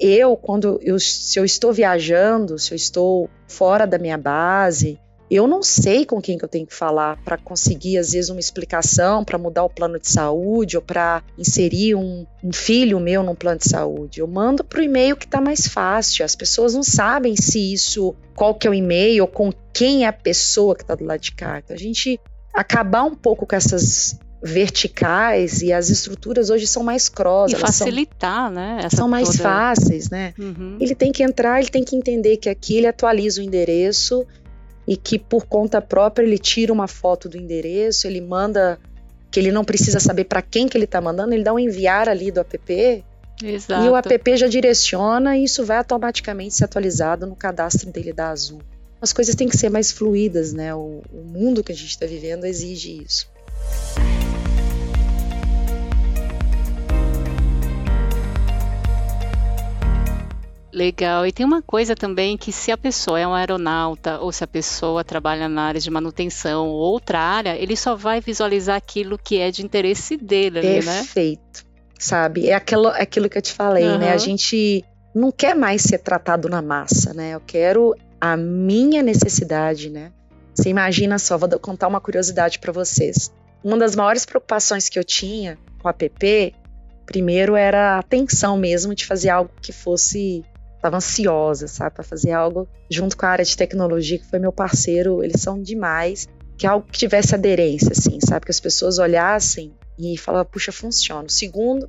eu, 0.02 0.36
quando 0.36 0.80
eu, 0.82 1.00
se 1.00 1.38
eu 1.38 1.46
estou 1.46 1.72
viajando, 1.72 2.58
se 2.58 2.74
eu 2.74 2.76
estou 2.76 3.30
fora 3.48 3.86
da 3.86 4.00
minha 4.00 4.18
base, 4.18 5.00
eu 5.32 5.48
não 5.48 5.64
sei 5.64 6.06
com 6.06 6.22
quem 6.22 6.38
que 6.38 6.44
eu 6.44 6.50
tenho 6.50 6.68
que 6.68 6.76
falar 6.76 7.18
para 7.24 7.38
conseguir, 7.38 7.98
às 7.98 8.12
vezes, 8.12 8.30
uma 8.30 8.42
explicação 8.42 9.24
para 9.24 9.38
mudar 9.38 9.64
o 9.64 9.70
plano 9.70 9.98
de 9.98 10.10
saúde 10.10 10.76
ou 10.76 10.84
para 10.84 11.24
inserir 11.38 11.96
um, 11.96 12.26
um, 12.44 12.52
filho 12.52 13.00
meu 13.00 13.24
num 13.24 13.34
plano 13.34 13.58
de 13.58 13.70
saúde. 13.70 14.20
Eu 14.20 14.28
mando 14.28 14.62
para 14.62 14.82
o 14.82 14.84
e-mail 14.84 15.16
que 15.16 15.24
está 15.24 15.40
mais 15.40 15.66
fácil. 15.66 16.26
As 16.26 16.36
pessoas 16.36 16.74
não 16.74 16.84
sabem 16.84 17.38
se 17.38 17.74
isso, 17.74 18.14
qual 18.36 18.54
que 18.54 18.68
é 18.68 18.70
o 18.70 18.74
e-mail, 18.74 19.24
ou 19.24 19.28
com 19.28 19.54
quem 19.74 20.04
é 20.04 20.08
a 20.08 20.14
pessoa 20.14 20.76
que 20.76 20.82
está 20.82 20.96
do 20.96 21.06
lado 21.06 21.22
de 21.22 21.32
cá. 21.32 21.60
Então, 21.64 21.78
a 21.78 21.80
gente 21.80 22.20
acabar 22.54 23.06
um 23.06 23.16
pouco 23.16 23.48
com 23.48 23.56
essas 23.56 24.20
verticais 24.44 25.62
e 25.62 25.72
as 25.72 25.90
estruturas 25.90 26.50
hoje 26.50 26.68
são 26.68 26.84
mais 26.84 27.08
cross. 27.08 27.54
E 27.54 27.56
facilitar, 27.56 28.48
são, 28.48 28.54
né? 28.54 28.90
são 28.94 29.08
mais 29.08 29.30
toda... 29.30 29.44
fáceis, 29.44 30.10
né? 30.10 30.34
Uhum. 30.38 30.78
Ele 30.80 30.96
tem 30.96 31.12
que 31.12 31.24
entrar, 31.24 31.62
ele 31.62 31.70
tem 31.70 31.86
que 31.86 31.96
entender 31.96 32.36
que 32.36 32.50
aqui 32.50 32.76
ele 32.76 32.88
atualiza 32.88 33.40
o 33.40 33.44
endereço 33.44 34.28
e 34.88 34.98
que 34.98 35.20
por 35.20 35.46
conta 35.46 35.82
própria 35.82 36.26
ele 36.26 36.38
tira 36.38 36.74
uma 36.74 36.88
foto 36.88 37.30
do 37.30 37.38
endereço, 37.38 38.08
ele 38.08 38.22
manda 38.22 38.80
que 39.30 39.40
ele 39.40 39.52
não 39.52 39.64
precisa 39.64 40.00
saber 40.00 40.26
para 40.26 40.42
quem 40.42 40.68
que 40.68 40.78
ele 40.78 40.86
está 40.86 41.00
mandando, 41.00 41.34
ele 41.34 41.44
dá 41.44 41.54
um 41.54 41.60
enviar 41.60 42.10
ali 42.10 42.32
do 42.32 42.42
app 42.42 43.04
Exato. 43.44 43.86
e 43.86 43.90
o 43.90 43.96
app 43.96 44.38
já 44.38 44.48
direciona 44.48 45.38
e 45.38 45.46
isso 45.46 45.66
vai 45.66 45.78
automaticamente 45.78 46.54
ser 46.54 46.66
atualizado 46.66 47.26
no 47.26 47.36
cadastro 47.36 47.90
dele 47.90 48.12
da 48.12 48.30
Azul. 48.30 48.62
As 49.02 49.14
coisas 49.14 49.34
têm 49.34 49.48
que 49.48 49.58
ser 49.58 49.70
mais 49.70 49.92
fluídas, 49.92 50.54
né? 50.54 50.76
O, 50.76 51.02
o 51.12 51.24
mundo 51.24 51.64
que 51.64 51.72
a 51.72 51.76
gente 51.76 51.90
está 51.90 52.06
vivendo 52.06 52.46
exige 52.46 53.02
isso. 53.04 53.28
Legal. 60.74 61.26
E 61.26 61.32
tem 61.32 61.46
uma 61.46 61.62
coisa 61.62 61.96
também 61.96 62.38
que 62.38 62.52
se 62.52 62.72
a 62.72 62.78
pessoa 62.78 63.20
é 63.20 63.28
um 63.28 63.34
aeronauta 63.34 64.20
ou 64.20 64.32
se 64.32 64.44
a 64.44 64.48
pessoa 64.48 65.04
trabalha 65.04 65.50
na 65.50 65.64
área 65.64 65.82
de 65.82 65.92
manutenção 65.92 66.68
ou 66.70 66.80
outra 66.80 67.20
área, 67.20 67.56
ele 67.58 67.76
só 67.76 67.96
vai 67.96 68.22
visualizar 68.22 68.78
aquilo 68.78 69.18
que 69.18 69.38
é 69.38 69.52
de 69.52 69.64
interesse 69.64 70.16
dele 70.16 70.60
ali, 70.60 70.86
né? 70.86 70.98
Perfeito. 70.98 71.66
Sabe? 72.00 72.48
É 72.50 72.54
aquilo, 72.54 72.88
é 72.88 73.02
aquilo 73.02 73.30
que 73.30 73.38
eu 73.38 73.42
te 73.42 73.54
falei, 73.54 73.86
uhum. 73.86 73.98
né? 73.98 74.12
A 74.14 74.18
gente 74.18 74.84
não 75.14 75.32
quer 75.32 75.56
mais 75.56 75.82
ser 75.82 76.00
tratado 76.00 76.48
na 76.48 76.62
massa, 76.62 77.14
né? 77.14 77.32
Eu 77.36 77.42
quero 77.42 77.94
a 78.20 78.38
minha 78.38 79.04
necessidade, 79.04 79.90
né? 79.90 80.12
Você 80.54 80.70
imagina 80.70 81.20
só, 81.20 81.38
vou 81.38 81.50
contar 81.60 81.88
uma 81.88 82.00
curiosidade 82.00 82.60
para 82.60 82.72
vocês. 82.72 83.32
Uma 83.64 83.78
das 83.78 83.96
maiores 83.96 84.26
preocupações 84.26 84.90
que 84.90 84.98
eu 84.98 85.04
tinha 85.04 85.58
com 85.82 85.88
a 85.88 85.94
PP, 85.94 86.54
primeiro 87.06 87.56
era 87.56 88.00
a 88.00 88.04
tensão 88.04 88.58
mesmo 88.58 88.96
de 88.96 89.06
fazer 89.06 89.30
algo 89.30 89.52
que 89.62 89.72
fosse 89.72 90.44
estava 90.82 90.98
ansiosa, 90.98 91.68
sabe, 91.68 91.96
para 91.96 92.04
fazer 92.04 92.32
algo 92.32 92.68
junto 92.90 93.16
com 93.16 93.26
a 93.26 93.30
área 93.30 93.46
de 93.46 93.56
tecnologia, 93.56 94.18
que 94.18 94.26
foi 94.26 94.40
meu 94.40 94.52
parceiro, 94.52 95.24
eles 95.24 95.40
são 95.40 95.62
demais, 95.62 96.28
que 96.58 96.66
algo 96.66 96.88
que 96.92 96.98
tivesse 96.98 97.36
aderência, 97.36 97.92
assim, 97.92 98.20
sabe, 98.20 98.46
que 98.46 98.52
as 98.52 98.60
pessoas 98.60 98.98
olhassem 98.98 99.74
e 99.98 100.18
falavam, 100.18 100.52
puxa, 100.52 100.72
funciona. 100.72 101.26
O 101.26 101.30
segundo 101.30 101.88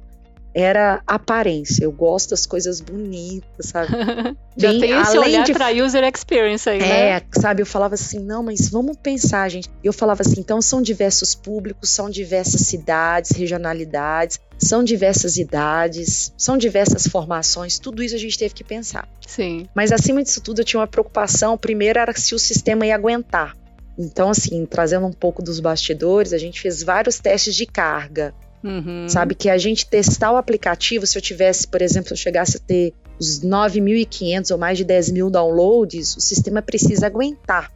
era 0.55 1.03
aparência. 1.07 1.85
Eu 1.85 1.93
gosto 1.93 2.31
das 2.31 2.47
coisas 2.47 2.81
bonitas, 2.81 3.67
sabe? 3.67 3.89
Já 4.57 4.71
Bem, 4.71 4.81
tem 4.81 5.01
esse 5.01 5.19
olhar 5.19 5.45
de... 5.45 5.53
para 5.53 5.71
user 5.71 6.05
experience 6.05 6.69
aí, 6.69 6.79
né? 6.79 7.11
É, 7.11 7.23
sabe? 7.33 7.63
Eu 7.63 7.67
falava 7.67 7.95
assim, 7.95 8.19
não, 8.19 8.43
mas 8.43 8.69
vamos 8.69 8.97
pensar, 8.97 9.49
gente. 9.49 9.69
Eu 9.83 9.93
falava 9.93 10.23
assim, 10.23 10.41
então 10.41 10.61
são 10.61 10.83
diversos 10.83 11.35
públicos, 11.35 11.89
são 11.89 12.11
diversas 12.11 12.61
cidades, 12.63 13.31
regionalidades, 13.31 14.39
são 14.59 14.85
diversas 14.85 15.39
idades, 15.39 16.33
são 16.37 16.59
diversas 16.59 17.07
formações, 17.07 17.79
tudo 17.79 18.03
isso 18.03 18.15
a 18.15 18.19
gente 18.19 18.39
teve 18.39 18.55
que 18.55 18.63
pensar. 18.63 19.09
Sim. 19.27 19.67
Mas 19.75 19.91
acima 19.91 20.23
disso 20.23 20.41
tudo, 20.43 20.61
eu 20.61 20.65
tinha 20.65 20.81
uma 20.81 20.87
preocupação. 20.87 21.57
Primeiro 21.57 21.99
era 21.99 22.13
se 22.13 22.35
o 22.35 22.39
sistema 22.39 22.87
ia 22.87 22.95
aguentar. 22.95 23.57
Então, 23.99 24.31
assim, 24.31 24.65
trazendo 24.67 25.07
um 25.07 25.13
pouco 25.13 25.43
dos 25.43 25.61
bastidores, 25.61 26.33
a 26.33 26.39
gente 26.39 26.61
fez 26.61 26.83
vários 26.83 27.19
testes 27.19 27.55
de 27.55 27.67
carga. 27.67 28.35
Uhum. 28.63 29.09
Sabe? 29.09 29.35
Que 29.35 29.49
a 29.49 29.59
gente 29.59 29.87
testar 29.87 30.33
o 30.33 30.37
aplicativo, 30.37 31.07
se 31.07 31.17
eu 31.19 31.23
tivesse, 31.23 31.67
por 31.67 31.83
exemplo, 31.83 32.09
se 32.09 32.15
eu 32.15 32.17
chegasse 32.17 32.57
a 32.57 32.61
ter 32.61 32.95
os 33.19 33.41
9.500 33.41 34.51
ou 34.51 34.59
mais 34.59 34.79
de 34.79 34.85
10 34.85 35.11
mil 35.11 35.31
downloads, 35.31 36.17
o 36.17 36.21
sistema 36.21 36.63
precisa 36.63 37.07
aguentar. 37.07 37.71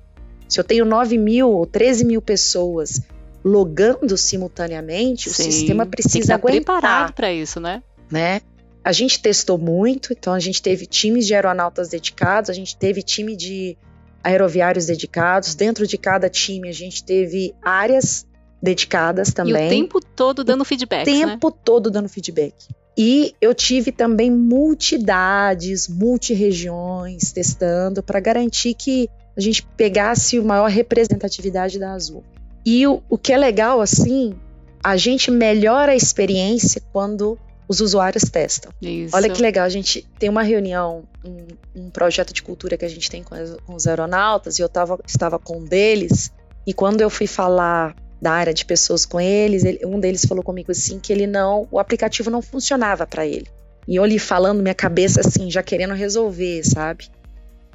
Se 0.48 0.60
eu 0.60 0.64
tenho 0.64 0.84
9 0.84 1.18
mil 1.18 1.50
ou 1.50 1.66
13 1.66 2.04
mil 2.04 2.22
pessoas 2.22 3.00
logando 3.44 4.16
simultaneamente, 4.16 5.30
Sim, 5.30 5.30
o 5.30 5.52
sistema 5.52 5.86
precisa 5.86 6.18
tem 6.18 6.26
que 6.26 6.32
aguentar. 6.32 6.80
preparado 6.80 7.12
para 7.12 7.32
isso, 7.32 7.60
né? 7.60 7.82
Né? 8.10 8.40
A 8.82 8.92
gente 8.92 9.20
testou 9.20 9.58
muito, 9.58 10.12
então 10.12 10.32
a 10.32 10.38
gente 10.38 10.62
teve 10.62 10.86
times 10.86 11.26
de 11.26 11.34
aeronautas 11.34 11.88
dedicados, 11.88 12.50
a 12.50 12.52
gente 12.52 12.76
teve 12.76 13.02
time 13.02 13.36
de 13.36 13.76
aeroviários 14.22 14.86
dedicados. 14.86 15.54
Dentro 15.54 15.86
de 15.86 15.96
cada 15.96 16.28
time, 16.28 16.68
a 16.68 16.72
gente 16.72 17.04
teve 17.04 17.54
áreas 17.62 18.26
dedicadas 18.66 19.32
também. 19.32 19.64
E 19.64 19.66
o 19.66 19.70
tempo 19.70 20.00
todo 20.00 20.42
dando 20.42 20.64
feedback. 20.64 21.08
O 21.08 21.12
né? 21.12 21.26
tempo 21.26 21.48
né? 21.48 21.56
todo 21.64 21.90
dando 21.90 22.08
feedback. 22.08 22.54
E 22.98 23.34
eu 23.40 23.54
tive 23.54 23.92
também 23.92 24.30
multidades, 24.30 25.86
multiregiões 25.86 27.30
testando 27.30 28.02
para 28.02 28.18
garantir 28.18 28.74
que 28.74 29.08
a 29.36 29.40
gente 29.40 29.62
pegasse 29.76 30.38
a 30.38 30.42
maior 30.42 30.68
representatividade 30.68 31.78
da 31.78 31.92
Azul. 31.92 32.24
E 32.64 32.86
o, 32.86 33.02
o 33.08 33.16
que 33.16 33.32
é 33.32 33.36
legal, 33.36 33.80
assim, 33.80 34.34
a 34.82 34.96
gente 34.96 35.30
melhora 35.30 35.92
a 35.92 35.96
experiência 35.96 36.82
quando 36.92 37.38
os 37.68 37.80
usuários 37.80 38.24
testam. 38.24 38.72
Isso. 38.80 39.14
Olha 39.14 39.28
que 39.28 39.42
legal, 39.42 39.64
a 39.64 39.68
gente 39.68 40.06
tem 40.18 40.30
uma 40.30 40.42
reunião, 40.42 41.04
um, 41.24 41.82
um 41.82 41.90
projeto 41.90 42.32
de 42.32 42.42
cultura 42.42 42.76
que 42.76 42.84
a 42.84 42.88
gente 42.88 43.10
tem 43.10 43.22
com, 43.22 43.34
as, 43.34 43.56
com 43.66 43.74
os 43.74 43.86
aeronautas, 43.86 44.58
e 44.58 44.62
eu 44.62 44.68
tava, 44.68 44.98
estava 45.06 45.38
com 45.38 45.58
um 45.58 45.64
deles, 45.64 46.32
e 46.66 46.72
quando 46.72 47.00
eu 47.00 47.10
fui 47.10 47.26
falar 47.26 47.94
da 48.20 48.32
área 48.32 48.54
de 48.54 48.64
pessoas 48.64 49.04
com 49.04 49.20
eles, 49.20 49.64
ele, 49.64 49.84
um 49.84 50.00
deles 50.00 50.24
falou 50.24 50.42
comigo 50.42 50.72
assim 50.72 50.98
que 50.98 51.12
ele 51.12 51.26
não, 51.26 51.68
o 51.70 51.78
aplicativo 51.78 52.30
não 52.30 52.40
funcionava 52.40 53.06
para 53.06 53.26
ele. 53.26 53.46
E 53.86 53.96
eu 53.96 54.02
ali 54.02 54.18
falando 54.18 54.62
minha 54.62 54.74
cabeça 54.74 55.20
assim, 55.20 55.50
já 55.50 55.62
querendo 55.62 55.94
resolver, 55.94 56.62
sabe? 56.64 57.08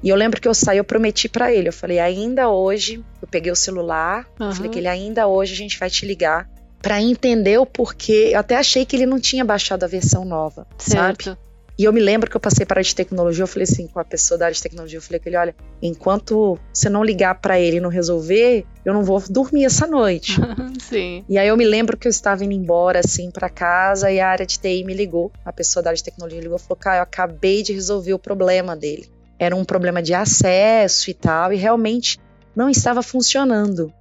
E 0.03 0.10
eu 0.10 0.15
lembro 0.15 0.41
que 0.41 0.48
eu 0.48 0.53
saí, 0.53 0.77
eu 0.77 0.83
prometi 0.83 1.29
para 1.29 1.53
ele, 1.53 1.69
eu 1.69 1.74
falei, 1.74 2.00
ainda 2.00 2.50
hoje, 2.50 3.03
eu 3.21 3.27
peguei 3.27 3.51
o 3.51 3.55
celular, 3.55 4.27
uhum. 4.39 4.48
eu 4.48 4.55
falei 4.55 4.71
que 4.71 4.79
ele 4.79 4.88
ainda 4.88 5.27
hoje 5.27 5.53
a 5.53 5.57
gente 5.57 5.77
vai 5.77 5.89
te 5.89 6.05
ligar 6.05 6.50
para 6.81 7.00
entender 7.00 7.60
o 7.60 7.65
porquê. 7.65 8.31
Eu 8.33 8.39
até 8.39 8.57
achei 8.57 8.86
que 8.86 8.95
ele 8.95 9.05
não 9.05 9.19
tinha 9.19 9.45
baixado 9.45 9.83
a 9.83 9.88
versão 9.88 10.25
nova, 10.25 10.65
certo. 10.79 11.25
sabe? 11.25 11.39
E 11.77 11.83
eu 11.83 11.93
me 11.93 11.99
lembro 11.99 12.29
que 12.29 12.35
eu 12.35 12.41
passei 12.41 12.65
para 12.65 12.75
a 12.75 12.79
área 12.79 12.87
de 12.87 12.95
tecnologia, 12.95 13.43
eu 13.43 13.47
falei 13.47 13.63
assim, 13.63 13.87
com 13.87 13.99
a 13.99 14.03
pessoa 14.03 14.37
da 14.37 14.45
área 14.45 14.55
de 14.55 14.61
tecnologia, 14.61 14.97
eu 14.97 15.01
falei 15.01 15.19
que 15.19 15.29
ele, 15.29 15.37
olha, 15.37 15.55
enquanto 15.81 16.59
você 16.71 16.89
não 16.89 17.03
ligar 17.03 17.35
para 17.35 17.59
ele 17.59 17.77
e 17.77 17.79
não 17.79 17.89
resolver, 17.89 18.65
eu 18.85 18.93
não 18.93 19.03
vou 19.03 19.21
dormir 19.29 19.65
essa 19.65 19.87
noite. 19.87 20.39
Sim. 20.79 21.23
E 21.27 21.37
aí 21.37 21.47
eu 21.47 21.57
me 21.57 21.65
lembro 21.65 21.97
que 21.97 22.07
eu 22.07 22.09
estava 22.09 22.43
indo 22.43 22.53
embora, 22.53 22.99
assim, 22.99 23.31
para 23.31 23.49
casa 23.49 24.11
e 24.11 24.19
a 24.19 24.27
área 24.27 24.45
de 24.45 24.59
TI 24.59 24.83
me 24.83 24.93
ligou, 24.93 25.31
a 25.45 25.51
pessoa 25.51 25.81
da 25.81 25.89
área 25.89 25.97
de 25.97 26.03
tecnologia 26.03 26.39
ligou 26.39 26.57
e 26.57 26.59
falou, 26.59 26.77
cara, 26.77 26.97
eu 26.97 27.03
acabei 27.03 27.63
de 27.63 27.73
resolver 27.73 28.13
o 28.13 28.19
problema 28.19 28.75
dele. 28.75 29.09
Era 29.39 29.55
um 29.55 29.63
problema 29.63 30.03
de 30.03 30.13
acesso 30.13 31.09
e 31.09 31.13
tal, 31.13 31.51
e 31.51 31.55
realmente 31.55 32.19
não 32.55 32.69
estava 32.69 33.01
funcionando. 33.01 33.91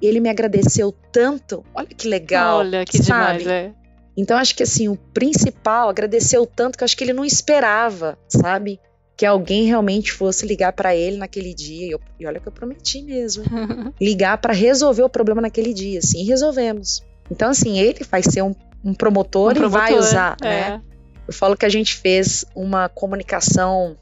E 0.00 0.06
ele 0.06 0.20
me 0.20 0.28
agradeceu 0.28 0.92
tanto. 1.12 1.64
Olha 1.74 1.86
que 1.86 2.08
legal. 2.08 2.58
Olha 2.58 2.84
que 2.84 3.02
sabe? 3.02 3.44
demais, 3.44 3.46
é. 3.46 3.77
Então 4.18 4.36
acho 4.36 4.56
que 4.56 4.64
assim, 4.64 4.88
o 4.88 4.96
principal 4.96 5.88
agradeceu 5.88 6.44
tanto 6.44 6.76
que 6.76 6.82
acho 6.82 6.96
que 6.96 7.04
ele 7.04 7.12
não 7.12 7.24
esperava, 7.24 8.18
sabe? 8.28 8.80
Que 9.16 9.24
alguém 9.24 9.66
realmente 9.66 10.10
fosse 10.10 10.44
ligar 10.44 10.72
para 10.72 10.94
ele 10.94 11.16
naquele 11.16 11.54
dia. 11.54 11.86
E, 11.86 11.90
eu, 11.92 12.00
e, 12.18 12.26
olha 12.26 12.40
que 12.40 12.48
eu 12.48 12.52
prometi 12.52 13.00
mesmo. 13.00 13.44
ligar 14.00 14.36
para 14.38 14.52
resolver 14.52 15.04
o 15.04 15.08
problema 15.08 15.40
naquele 15.40 15.72
dia. 15.72 16.02
Sim, 16.02 16.24
resolvemos. 16.24 17.00
Então, 17.30 17.50
assim, 17.50 17.78
ele 17.78 18.04
vai 18.10 18.20
ser 18.20 18.42
um, 18.42 18.52
um, 18.84 18.92
promotor, 18.92 19.52
um 19.52 19.54
promotor 19.54 19.54
e 19.54 19.68
vai 19.68 19.94
usar, 19.94 20.36
é. 20.42 20.46
né? 20.46 20.82
Eu 21.26 21.32
falo 21.32 21.56
que 21.56 21.66
a 21.66 21.68
gente 21.68 21.94
fez 21.94 22.44
uma 22.56 22.88
comunicação 22.88 23.96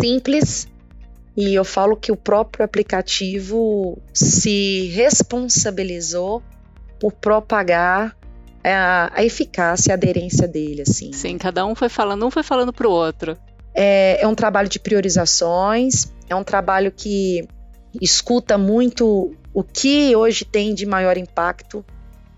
simples 0.00 0.66
e 1.36 1.54
eu 1.54 1.64
falo 1.64 1.96
que 1.96 2.10
o 2.10 2.16
próprio 2.16 2.64
aplicativo 2.64 4.02
se 4.12 4.88
responsabilizou 4.88 6.42
por 6.98 7.12
propagar 7.12 8.16
a, 8.72 9.10
a 9.14 9.24
eficácia, 9.24 9.92
a 9.92 9.96
aderência 9.96 10.48
dele, 10.48 10.82
assim. 10.82 11.12
Sim, 11.12 11.36
cada 11.36 11.66
um 11.66 11.74
foi 11.74 11.88
falando, 11.88 12.24
um 12.26 12.30
foi 12.30 12.42
falando 12.42 12.72
pro 12.72 12.90
outro. 12.90 13.36
É, 13.74 14.22
é 14.22 14.26
um 14.26 14.34
trabalho 14.34 14.68
de 14.68 14.78
priorizações, 14.78 16.12
é 16.28 16.34
um 16.34 16.44
trabalho 16.44 16.92
que 16.92 17.46
escuta 18.00 18.56
muito 18.56 19.36
o 19.52 19.62
que 19.62 20.14
hoje 20.16 20.44
tem 20.44 20.74
de 20.74 20.86
maior 20.86 21.16
impacto 21.16 21.84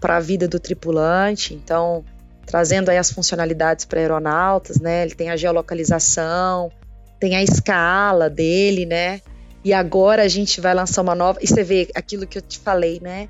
para 0.00 0.16
a 0.16 0.21
vida 0.21 0.49
do 0.49 0.59
tripulante. 0.59 1.54
Então, 1.54 2.04
trazendo 2.45 2.90
aí 2.90 2.99
as 2.99 3.11
funcionalidades 3.11 3.85
para 3.85 4.00
aeronautas, 4.00 4.80
né? 4.80 5.02
Ele 5.02 5.14
tem 5.14 5.30
a 5.30 5.37
geolocalização, 5.37 6.71
tem 7.18 7.37
a 7.37 7.42
escala 7.42 8.28
dele, 8.28 8.87
né? 8.87 9.21
E 9.64 9.73
agora 9.73 10.23
a 10.23 10.28
gente 10.28 10.61
vai 10.61 10.75
lançar 10.75 11.02
uma 11.02 11.14
nova. 11.14 11.38
E 11.42 11.47
você 11.47 11.62
vê 11.62 11.88
aquilo 11.95 12.26
que 12.26 12.38
eu 12.38 12.42
te 12.42 12.59
falei, 12.59 13.00
né? 13.00 13.28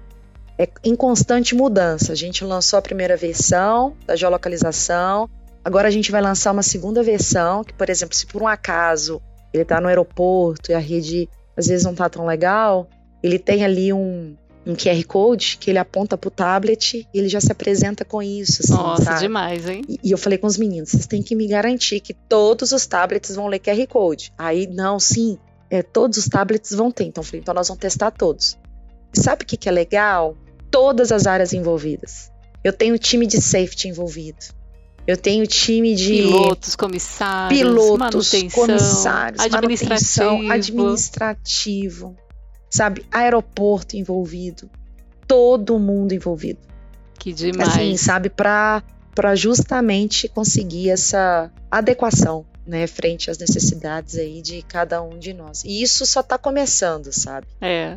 É 0.58 0.68
em 0.84 0.96
constante 0.96 1.54
mudança. 1.54 2.12
A 2.12 2.16
gente 2.16 2.44
lançou 2.44 2.78
a 2.78 2.82
primeira 2.82 3.16
versão 3.16 3.94
da 4.06 4.16
geolocalização, 4.16 5.28
agora 5.64 5.88
a 5.88 5.90
gente 5.90 6.10
vai 6.10 6.22
lançar 6.22 6.52
uma 6.52 6.62
segunda 6.62 7.02
versão, 7.02 7.62
que, 7.62 7.74
por 7.74 7.90
exemplo, 7.90 8.14
se 8.14 8.26
por 8.26 8.42
um 8.42 8.48
acaso 8.48 9.20
ele 9.52 9.62
está 9.62 9.80
no 9.80 9.88
aeroporto 9.88 10.70
e 10.70 10.74
a 10.74 10.78
rede 10.78 11.28
às 11.56 11.66
vezes 11.66 11.84
não 11.84 11.92
está 11.92 12.08
tão 12.08 12.26
legal, 12.26 12.88
ele 13.22 13.38
tem 13.38 13.64
ali 13.64 13.92
um, 13.92 14.36
um 14.66 14.74
QR 14.74 15.02
Code 15.06 15.56
que 15.58 15.70
ele 15.70 15.78
aponta 15.78 16.18
para 16.18 16.28
o 16.28 16.30
tablet 16.30 17.08
e 17.12 17.18
ele 17.18 17.28
já 17.28 17.40
se 17.40 17.50
apresenta 17.50 18.04
com 18.04 18.22
isso. 18.22 18.62
Assim, 18.62 18.72
Nossa, 18.72 19.04
sabe? 19.04 19.20
demais, 19.20 19.66
hein? 19.68 19.82
E, 19.88 19.98
e, 20.02 20.10
eu 20.10 20.18
falei 20.18 20.38
com 20.38 20.46
os 20.46 20.58
meninos: 20.58 20.90
vocês 20.90 21.06
têm 21.06 21.22
que 21.22 21.34
me 21.34 21.46
garantir 21.46 22.00
que 22.00 22.12
todos 22.12 22.72
os 22.72 22.86
tablets 22.86 23.34
vão 23.34 23.46
ler 23.46 23.60
QR 23.60 23.86
Code. 23.86 24.32
Aí, 24.36 24.66
não, 24.66 24.98
sim, 24.98 25.38
é, 25.70 25.82
todos 25.82 26.18
os 26.18 26.26
tablets 26.26 26.72
vão 26.72 26.90
ter. 26.90 27.04
Então, 27.04 27.22
eu 27.22 27.26
falei: 27.26 27.40
então 27.40 27.54
nós 27.54 27.68
vamos 27.68 27.80
testar 27.80 28.10
todos. 28.10 28.58
E 29.16 29.20
sabe 29.20 29.44
o 29.44 29.46
que, 29.46 29.56
que 29.56 29.68
é 29.68 29.72
legal? 29.72 30.36
Todas 30.70 31.12
as 31.12 31.26
áreas 31.26 31.52
envolvidas. 31.52 32.30
Eu 32.62 32.72
tenho 32.72 32.98
time 32.98 33.26
de 33.26 33.40
safety 33.40 33.88
envolvido. 33.88 34.38
Eu 35.06 35.16
tenho 35.16 35.46
time 35.46 35.94
de 35.94 36.08
pilotos, 36.08 36.74
comissários, 36.74 37.60
pilotos, 37.60 37.98
manutenção, 37.98 38.50
comissários, 38.50 39.40
administrativo. 39.44 40.24
manutenção, 40.24 40.50
administrativo, 40.50 42.16
sabe, 42.68 43.06
aeroporto 43.12 43.96
envolvido, 43.96 44.68
todo 45.28 45.78
mundo 45.78 46.12
envolvido. 46.12 46.58
Que 47.20 47.32
demais. 47.32 47.68
Assim, 47.68 47.96
sabe, 47.96 48.28
para 48.28 48.82
para 49.14 49.34
justamente 49.34 50.28
conseguir 50.28 50.90
essa 50.90 51.50
adequação, 51.70 52.44
né, 52.66 52.86
frente 52.86 53.30
às 53.30 53.38
necessidades 53.38 54.16
aí 54.16 54.42
de 54.42 54.60
cada 54.60 55.00
um 55.00 55.18
de 55.18 55.32
nós. 55.32 55.64
E 55.64 55.80
isso 55.80 56.04
só 56.04 56.20
está 56.20 56.36
começando, 56.36 57.10
sabe? 57.12 57.46
É. 57.58 57.96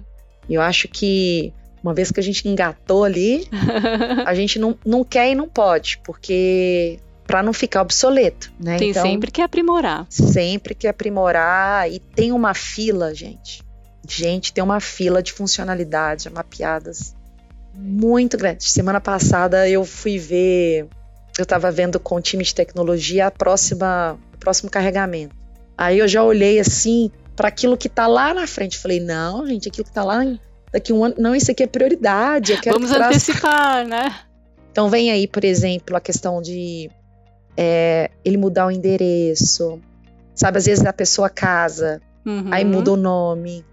Eu 0.49 0.61
acho 0.61 0.87
que 0.87 1.53
uma 1.83 1.93
vez 1.93 2.11
que 2.11 2.19
a 2.19 2.23
gente 2.23 2.47
engatou 2.47 3.03
ali, 3.03 3.47
a 4.25 4.33
gente 4.33 4.59
não, 4.59 4.77
não 4.85 5.03
quer 5.03 5.31
e 5.31 5.35
não 5.35 5.47
pode, 5.47 5.99
porque 6.03 6.99
para 7.25 7.43
não 7.43 7.53
ficar 7.53 7.81
obsoleto, 7.81 8.51
né? 8.59 8.77
Tem 8.77 8.89
então, 8.89 9.03
sempre 9.03 9.29
que 9.29 9.41
aprimorar. 9.41 10.07
Sempre 10.09 10.73
que 10.73 10.87
aprimorar 10.87 11.91
e 11.91 11.99
tem 11.99 12.31
uma 12.31 12.55
fila, 12.55 13.13
gente. 13.13 13.61
Gente, 14.07 14.51
tem 14.51 14.63
uma 14.63 14.79
fila 14.79 15.21
de 15.21 15.31
funcionalidades 15.31 16.25
mapeadas 16.31 17.15
muito 17.75 18.37
grande. 18.37 18.63
Semana 18.63 18.99
passada 18.99 19.69
eu 19.69 19.85
fui 19.85 20.17
ver, 20.17 20.87
eu 21.37 21.43
estava 21.43 21.71
vendo 21.71 21.99
com 21.99 22.15
o 22.15 22.21
time 22.21 22.43
de 22.43 22.53
tecnologia 22.55 23.27
a 23.27 23.31
próxima, 23.31 24.17
o 24.33 24.37
próximo 24.37 24.69
carregamento. 24.69 25.35
Aí 25.77 25.99
eu 25.99 26.07
já 26.07 26.23
olhei 26.23 26.59
assim 26.59 27.11
para 27.35 27.47
aquilo 27.47 27.77
que 27.77 27.87
está 27.87 28.07
lá 28.07 28.33
na 28.33 28.47
frente. 28.47 28.77
Falei, 28.77 28.99
não, 28.99 29.47
gente, 29.47 29.69
aquilo 29.69 29.85
que 29.85 29.91
está 29.91 30.03
lá 30.03 30.25
daqui 30.71 30.93
um 30.93 31.03
ano, 31.03 31.15
não, 31.17 31.35
isso 31.35 31.51
aqui 31.51 31.63
é 31.63 31.67
prioridade. 31.67 32.59
Vamos 32.65 32.91
antecipar, 32.91 33.87
né? 33.87 34.15
Então 34.71 34.89
vem 34.89 35.11
aí, 35.11 35.27
por 35.27 35.43
exemplo, 35.43 35.95
a 35.95 35.99
questão 35.99 36.41
de 36.41 36.89
é, 37.57 38.09
ele 38.23 38.37
mudar 38.37 38.67
o 38.67 38.71
endereço. 38.71 39.79
Sabe, 40.33 40.57
às 40.57 40.65
vezes 40.65 40.85
a 40.85 40.93
pessoa 40.93 41.29
casa, 41.29 42.01
uhum. 42.25 42.47
aí 42.51 42.63
muda 42.63 42.93
o 42.93 42.95
nome. 42.95 43.65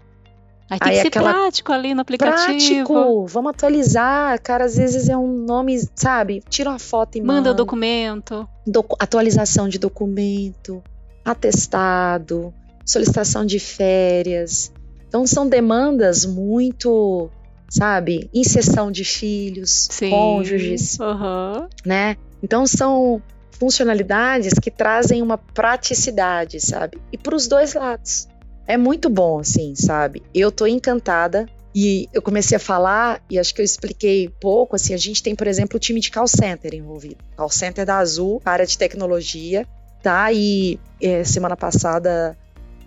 Aí 0.69 0.79
tem 0.79 0.89
aí 0.89 0.97
que 0.97 1.03
ser 1.03 1.11
prático 1.11 1.71
ali 1.71 1.93
no 1.93 2.01
aplicativo. 2.01 2.45
Prático, 2.45 3.25
vamos 3.27 3.51
atualizar. 3.51 4.41
Cara, 4.41 4.65
às 4.65 4.75
vezes 4.75 5.07
é 5.07 5.15
um 5.15 5.45
nome, 5.45 5.79
sabe? 5.95 6.43
Tira 6.49 6.71
uma 6.71 6.79
foto 6.79 7.17
e 7.17 7.21
manda. 7.21 7.33
Manda 7.33 7.51
o 7.51 7.53
documento. 7.53 8.47
Docu 8.65 8.97
atualização 8.99 9.69
de 9.69 9.79
documento, 9.79 10.83
atestado, 11.23 12.53
solicitação 12.85 13.45
de 13.45 13.59
férias. 13.59 14.73
Então 15.07 15.25
são 15.25 15.47
demandas 15.47 16.25
muito, 16.25 17.29
sabe? 17.69 18.29
Inserção 18.33 18.91
de 18.91 19.03
filhos, 19.03 19.87
Sim. 19.91 20.09
cônjuges, 20.09 20.99
uhum. 20.99 21.67
né? 21.85 22.17
Então 22.41 22.67
são 22.67 23.21
funcionalidades 23.51 24.53
que 24.53 24.69
trazem 24.69 25.21
uma 25.21 25.37
praticidade, 25.37 26.59
sabe? 26.59 26.99
E 27.11 27.17
para 27.17 27.35
os 27.35 27.47
dois 27.47 27.73
lados. 27.73 28.27
É 28.67 28.77
muito 28.77 29.09
bom, 29.09 29.39
assim, 29.39 29.73
sabe? 29.75 30.21
Eu 30.33 30.51
tô 30.51 30.67
encantada 30.67 31.47
e 31.73 32.09
eu 32.11 32.21
comecei 32.21 32.57
a 32.57 32.59
falar, 32.59 33.23
e 33.29 33.37
acho 33.37 33.53
que 33.53 33.61
eu 33.61 33.65
expliquei 33.65 34.29
pouco, 34.41 34.75
assim, 34.75 34.93
a 34.93 34.97
gente 34.97 35.23
tem, 35.23 35.35
por 35.35 35.47
exemplo, 35.47 35.77
o 35.77 35.79
time 35.79 35.99
de 35.99 36.11
call 36.11 36.27
center 36.27 36.73
envolvido. 36.73 37.17
Call 37.35 37.49
center 37.49 37.85
da 37.85 37.97
Azul, 37.97 38.41
área 38.43 38.65
de 38.65 38.77
tecnologia, 38.77 39.65
tá? 40.01 40.31
E 40.33 40.79
é, 41.01 41.23
semana 41.23 41.55
passada 41.55 42.37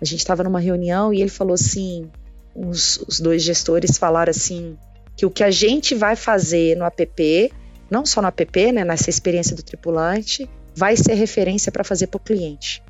a 0.01 0.05
gente 0.05 0.19
estava 0.19 0.43
numa 0.43 0.59
reunião 0.59 1.13
e 1.13 1.21
ele 1.21 1.29
falou 1.29 1.53
assim, 1.53 2.09
os, 2.55 2.97
os 3.07 3.19
dois 3.19 3.43
gestores 3.43 3.97
falaram 3.97 4.31
assim, 4.31 4.75
que 5.15 5.25
o 5.25 5.29
que 5.29 5.43
a 5.43 5.51
gente 5.51 5.93
vai 5.93 6.15
fazer 6.15 6.75
no 6.75 6.83
app, 6.83 7.53
não 7.89 8.05
só 8.05 8.21
no 8.21 8.27
app, 8.27 8.71
né, 8.71 8.83
nessa 8.83 9.09
experiência 9.09 9.55
do 9.55 9.61
tripulante, 9.61 10.49
vai 10.75 10.95
ser 10.95 11.13
referência 11.13 11.71
para 11.71 11.83
fazer 11.83 12.07
para 12.07 12.17
o 12.17 12.21
cliente. 12.21 12.81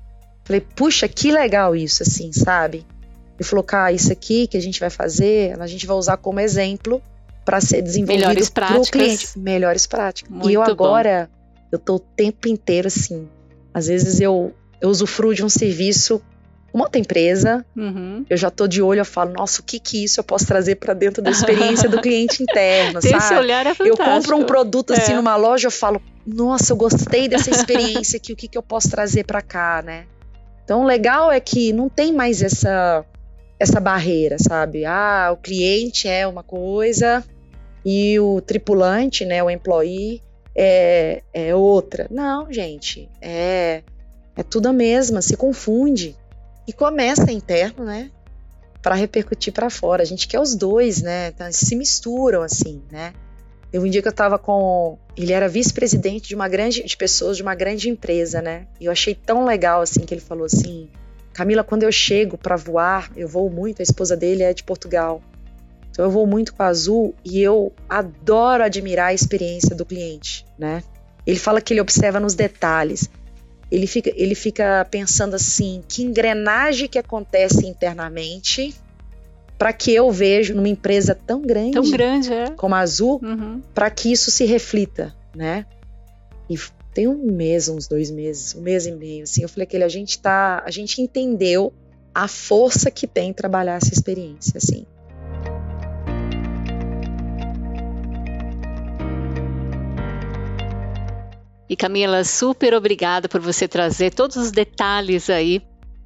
Falei, 0.45 0.61
puxa, 0.61 1.07
que 1.07 1.31
legal 1.31 1.75
isso, 1.75 2.03
assim, 2.03 2.31
sabe? 2.31 2.85
Ele 3.37 3.47
falou, 3.47 3.63
cara, 3.63 3.91
isso 3.91 4.11
aqui 4.11 4.47
que 4.47 4.55
a 4.55 4.61
gente 4.61 4.79
vai 4.79 4.89
fazer, 4.89 5.59
a 5.59 5.67
gente 5.67 5.85
vai 5.85 5.97
usar 5.97 6.17
como 6.17 6.39
exemplo 6.39 7.01
para 7.43 7.59
ser 7.59 7.81
desenvolvido 7.81 8.51
para 8.51 8.79
o 8.79 8.83
cliente. 8.83 9.37
Melhores 9.37 9.85
práticas. 9.85 10.31
Muito 10.31 10.49
e 10.49 10.53
eu 10.53 10.61
agora, 10.61 11.29
bom. 11.29 11.67
eu 11.73 11.79
tô 11.79 11.95
o 11.95 11.99
tempo 11.99 12.47
inteiro 12.47 12.87
assim. 12.87 13.27
Às 13.73 13.87
vezes 13.87 14.21
eu, 14.21 14.53
eu 14.79 14.89
usufruo 14.89 15.33
de 15.33 15.43
um 15.43 15.49
serviço 15.49 16.21
uma 16.73 16.85
outra 16.85 16.99
empresa, 16.99 17.65
uhum. 17.75 18.25
eu 18.29 18.37
já 18.37 18.49
tô 18.49 18.67
de 18.67 18.81
olho, 18.81 18.99
eu 18.99 19.05
falo, 19.05 19.33
nossa, 19.33 19.61
o 19.61 19.63
que 19.63 19.79
que 19.79 20.03
isso 20.03 20.19
eu 20.19 20.23
posso 20.23 20.45
trazer 20.47 20.75
para 20.75 20.93
dentro 20.93 21.21
da 21.21 21.29
experiência 21.29 21.89
do 21.89 22.01
cliente 22.01 22.41
interno, 22.43 23.01
sabe? 23.01 23.15
Esse 23.15 23.33
olhar 23.33 23.65
é 23.65 23.73
fantástico. 23.73 24.01
Eu 24.01 24.13
compro 24.13 24.37
um 24.37 24.45
produto 24.45 24.93
assim 24.93 25.11
é. 25.11 25.15
numa 25.15 25.35
loja, 25.35 25.67
eu 25.67 25.71
falo, 25.71 26.01
nossa, 26.25 26.71
eu 26.71 26.77
gostei 26.77 27.27
dessa 27.27 27.49
experiência 27.49 28.17
aqui, 28.17 28.31
o 28.31 28.35
que 28.35 28.47
que 28.47 28.57
eu 28.57 28.63
posso 28.63 28.89
trazer 28.89 29.25
para 29.25 29.41
cá, 29.41 29.81
né? 29.85 30.05
Então, 30.63 30.83
o 30.83 30.85
legal 30.85 31.31
é 31.31 31.39
que 31.39 31.73
não 31.73 31.89
tem 31.89 32.13
mais 32.13 32.41
essa 32.41 33.05
essa 33.59 33.79
barreira, 33.79 34.37
sabe? 34.39 34.85
Ah, 34.85 35.29
o 35.31 35.37
cliente 35.37 36.07
é 36.07 36.25
uma 36.25 36.41
coisa 36.41 37.23
e 37.85 38.19
o 38.19 38.41
tripulante, 38.41 39.23
né, 39.23 39.43
o 39.43 39.51
employee 39.51 40.19
é, 40.55 41.21
é 41.31 41.53
outra. 41.53 42.07
Não, 42.09 42.51
gente, 42.51 43.07
é 43.21 43.83
é 44.35 44.43
tudo 44.43 44.67
a 44.67 44.73
mesma, 44.73 45.21
se 45.21 45.35
confunde 45.35 46.15
e 46.67 46.73
começa 46.73 47.31
interno, 47.31 47.85
né? 47.85 48.11
Para 48.81 48.95
repercutir 48.95 49.53
para 49.53 49.69
fora. 49.69 50.01
A 50.01 50.05
gente 50.05 50.27
quer 50.27 50.39
os 50.39 50.55
dois, 50.55 51.01
né? 51.01 51.27
Então, 51.29 51.51
se 51.51 51.75
misturam 51.75 52.41
assim, 52.41 52.81
né? 52.91 53.13
Eu 53.71 53.83
um 53.83 53.89
dia 53.89 54.01
que 54.01 54.07
eu 54.07 54.11
estava 54.11 54.37
com, 54.37 54.97
ele 55.15 55.31
era 55.31 55.47
vice-presidente 55.47 56.27
de 56.27 56.35
uma 56.35 56.49
grande 56.49 56.83
de 56.83 56.97
pessoas 56.97 57.37
de 57.37 57.43
uma 57.43 57.55
grande 57.55 57.89
empresa, 57.89 58.41
né? 58.41 58.67
E 58.79 58.85
eu 58.85 58.91
achei 58.91 59.15
tão 59.15 59.45
legal 59.45 59.81
assim 59.81 60.01
que 60.01 60.13
ele 60.13 60.21
falou 60.21 60.45
assim: 60.45 60.89
"Camila, 61.31 61.63
quando 61.63 61.83
eu 61.83 61.91
chego 61.91 62.37
para 62.37 62.57
voar, 62.57 63.09
eu 63.15 63.29
vou 63.29 63.49
muito, 63.49 63.79
a 63.79 63.83
esposa 63.83 64.17
dele 64.17 64.43
é 64.43 64.53
de 64.53 64.63
Portugal. 64.63 65.21
Então 65.89 66.03
eu 66.03 66.11
vou 66.11 66.27
muito 66.27 66.53
com 66.53 66.63
a 66.63 66.67
Azul 66.67 67.13
e 67.23 67.41
eu 67.41 67.71
adoro 67.87 68.63
admirar 68.63 69.07
a 69.07 69.13
experiência 69.13 69.75
do 69.75 69.85
cliente, 69.85 70.45
né? 70.57 70.83
Ele 71.25 71.37
fala 71.37 71.61
que 71.61 71.73
ele 71.73 71.81
observa 71.81 72.19
nos 72.19 72.33
detalhes. 72.33 73.09
Ele 73.71 73.87
fica, 73.87 74.11
ele 74.15 74.35
fica 74.35 74.85
pensando 74.91 75.35
assim, 75.35 75.81
que 75.87 76.03
engrenagem 76.03 76.87
que 76.87 76.99
acontece 76.99 77.65
internamente 77.65 78.75
para 79.57 79.71
que 79.71 79.93
eu 79.93 80.11
vejo 80.11 80.55
numa 80.55 80.67
empresa 80.67 81.15
tão 81.15 81.41
grande, 81.41 81.73
tão 81.73 81.89
grande 81.89 82.33
é. 82.33 82.49
como 82.51 82.75
a 82.75 82.79
Azul, 82.79 83.19
uhum. 83.23 83.61
para 83.73 83.89
que 83.89 84.11
isso 84.11 84.31
se 84.31 84.43
reflita, 84.43 85.15
né? 85.35 85.65
E 86.49 86.57
tem 86.93 87.07
um 87.07 87.31
mês, 87.31 87.69
uns 87.69 87.87
dois 87.87 88.11
meses, 88.11 88.55
um 88.55 88.61
mês 88.61 88.85
e 88.85 88.91
meio, 88.91 89.23
assim, 89.23 89.43
eu 89.43 89.49
falei 89.49 89.65
que 89.65 89.77
a 89.77 89.87
gente 89.87 90.19
tá, 90.19 90.63
a 90.65 90.71
gente 90.71 91.01
entendeu 91.01 91.71
a 92.13 92.27
força 92.27 92.91
que 92.91 93.07
tem 93.07 93.31
trabalhar 93.31 93.75
essa 93.75 93.93
experiência, 93.93 94.57
assim. 94.57 94.85
E 101.71 101.75
Camila, 101.77 102.25
super 102.25 102.73
obrigada 102.73 103.29
por 103.29 103.39
você 103.39 103.65
trazer 103.65 104.13
todos 104.13 104.35
os 104.35 104.51
detalhes 104.51 105.29
aí 105.29 105.61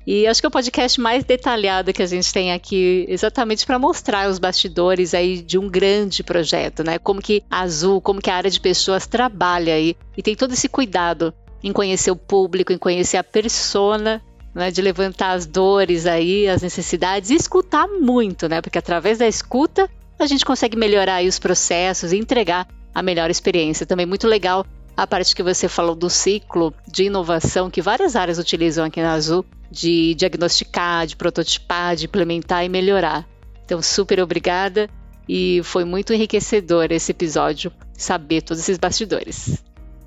e 0.06 0.28
acho 0.28 0.40
que 0.40 0.46
é 0.46 0.50
o 0.50 0.52
podcast 0.52 1.02
mais 1.02 1.24
detalhado 1.24 1.92
que 1.92 2.04
a 2.04 2.06
gente 2.06 2.32
tem 2.32 2.54
aqui, 2.54 3.04
exatamente 3.10 3.66
para 3.66 3.80
mostrar 3.80 4.30
os 4.30 4.38
bastidores 4.38 5.16
aí 5.16 5.42
de 5.42 5.58
um 5.58 5.68
grande 5.68 6.24
projeto, 6.24 6.84
né? 6.84 7.00
Como 7.00 7.20
que 7.20 7.42
a 7.50 7.62
Azul, 7.62 8.00
como 8.00 8.22
que 8.22 8.30
a 8.30 8.36
área 8.36 8.52
de 8.52 8.62
pessoas 8.62 9.08
trabalha 9.08 9.74
aí 9.74 9.98
e 10.16 10.22
tem 10.22 10.36
todo 10.36 10.54
esse 10.54 10.70
cuidado 10.70 11.34
em 11.64 11.74
conhecer 11.74 12.12
o 12.12 12.16
público, 12.16 12.72
em 12.72 12.78
conhecer 12.78 13.18
a 13.18 13.24
persona, 13.24 14.22
né? 14.54 14.70
De 14.70 14.84
levantar 14.84 15.32
as 15.32 15.48
dores 15.48 16.06
aí, 16.06 16.48
as 16.48 16.62
necessidades 16.62 17.32
e 17.32 17.34
escutar 17.34 17.88
muito, 17.88 18.48
né? 18.48 18.62
Porque 18.62 18.78
através 18.78 19.18
da 19.18 19.28
escuta 19.28 19.90
a 20.20 20.28
gente 20.28 20.46
consegue 20.46 20.78
melhorar 20.78 21.16
aí 21.16 21.28
os 21.28 21.40
processos 21.40 22.14
e 22.14 22.18
entregar 22.18 22.68
a 22.94 23.02
melhor 23.02 23.32
experiência. 23.32 23.84
Também 23.84 24.06
muito 24.06 24.28
legal 24.28 24.64
a 24.96 25.06
parte 25.06 25.36
que 25.36 25.44
você 25.44 25.68
falou 25.68 25.96
do 25.96 26.10
ciclo 26.10 26.74
de 26.88 27.06
inovação 27.06 27.70
que 27.70 27.82
várias 27.82 28.16
áreas 28.16 28.40
utilizam 28.40 28.86
aqui 28.86 29.02
na 29.02 29.14
Azul 29.14 29.46
de 29.70 30.16
diagnosticar, 30.16 31.06
de 31.06 31.16
prototipar, 31.16 31.96
de 31.96 32.06
implementar 32.06 32.64
e 32.64 32.70
melhorar. 32.70 33.28
Então, 33.66 33.82
super 33.82 34.20
obrigada 34.20 34.90
e 35.28 35.62
foi 35.64 35.84
muito 35.84 36.14
enriquecedor 36.14 36.92
esse 36.92 37.12
episódio 37.12 37.72
saber 37.94 38.42
todos 38.42 38.62
esses 38.62 38.78
bastidores. 38.78 39.64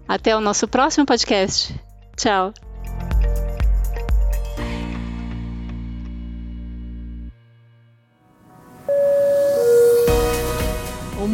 Até 0.06 0.34
o 0.34 0.40
nosso 0.40 0.66
próximo 0.66 1.04
podcast. 1.04 1.74
Tchau! 2.16 2.67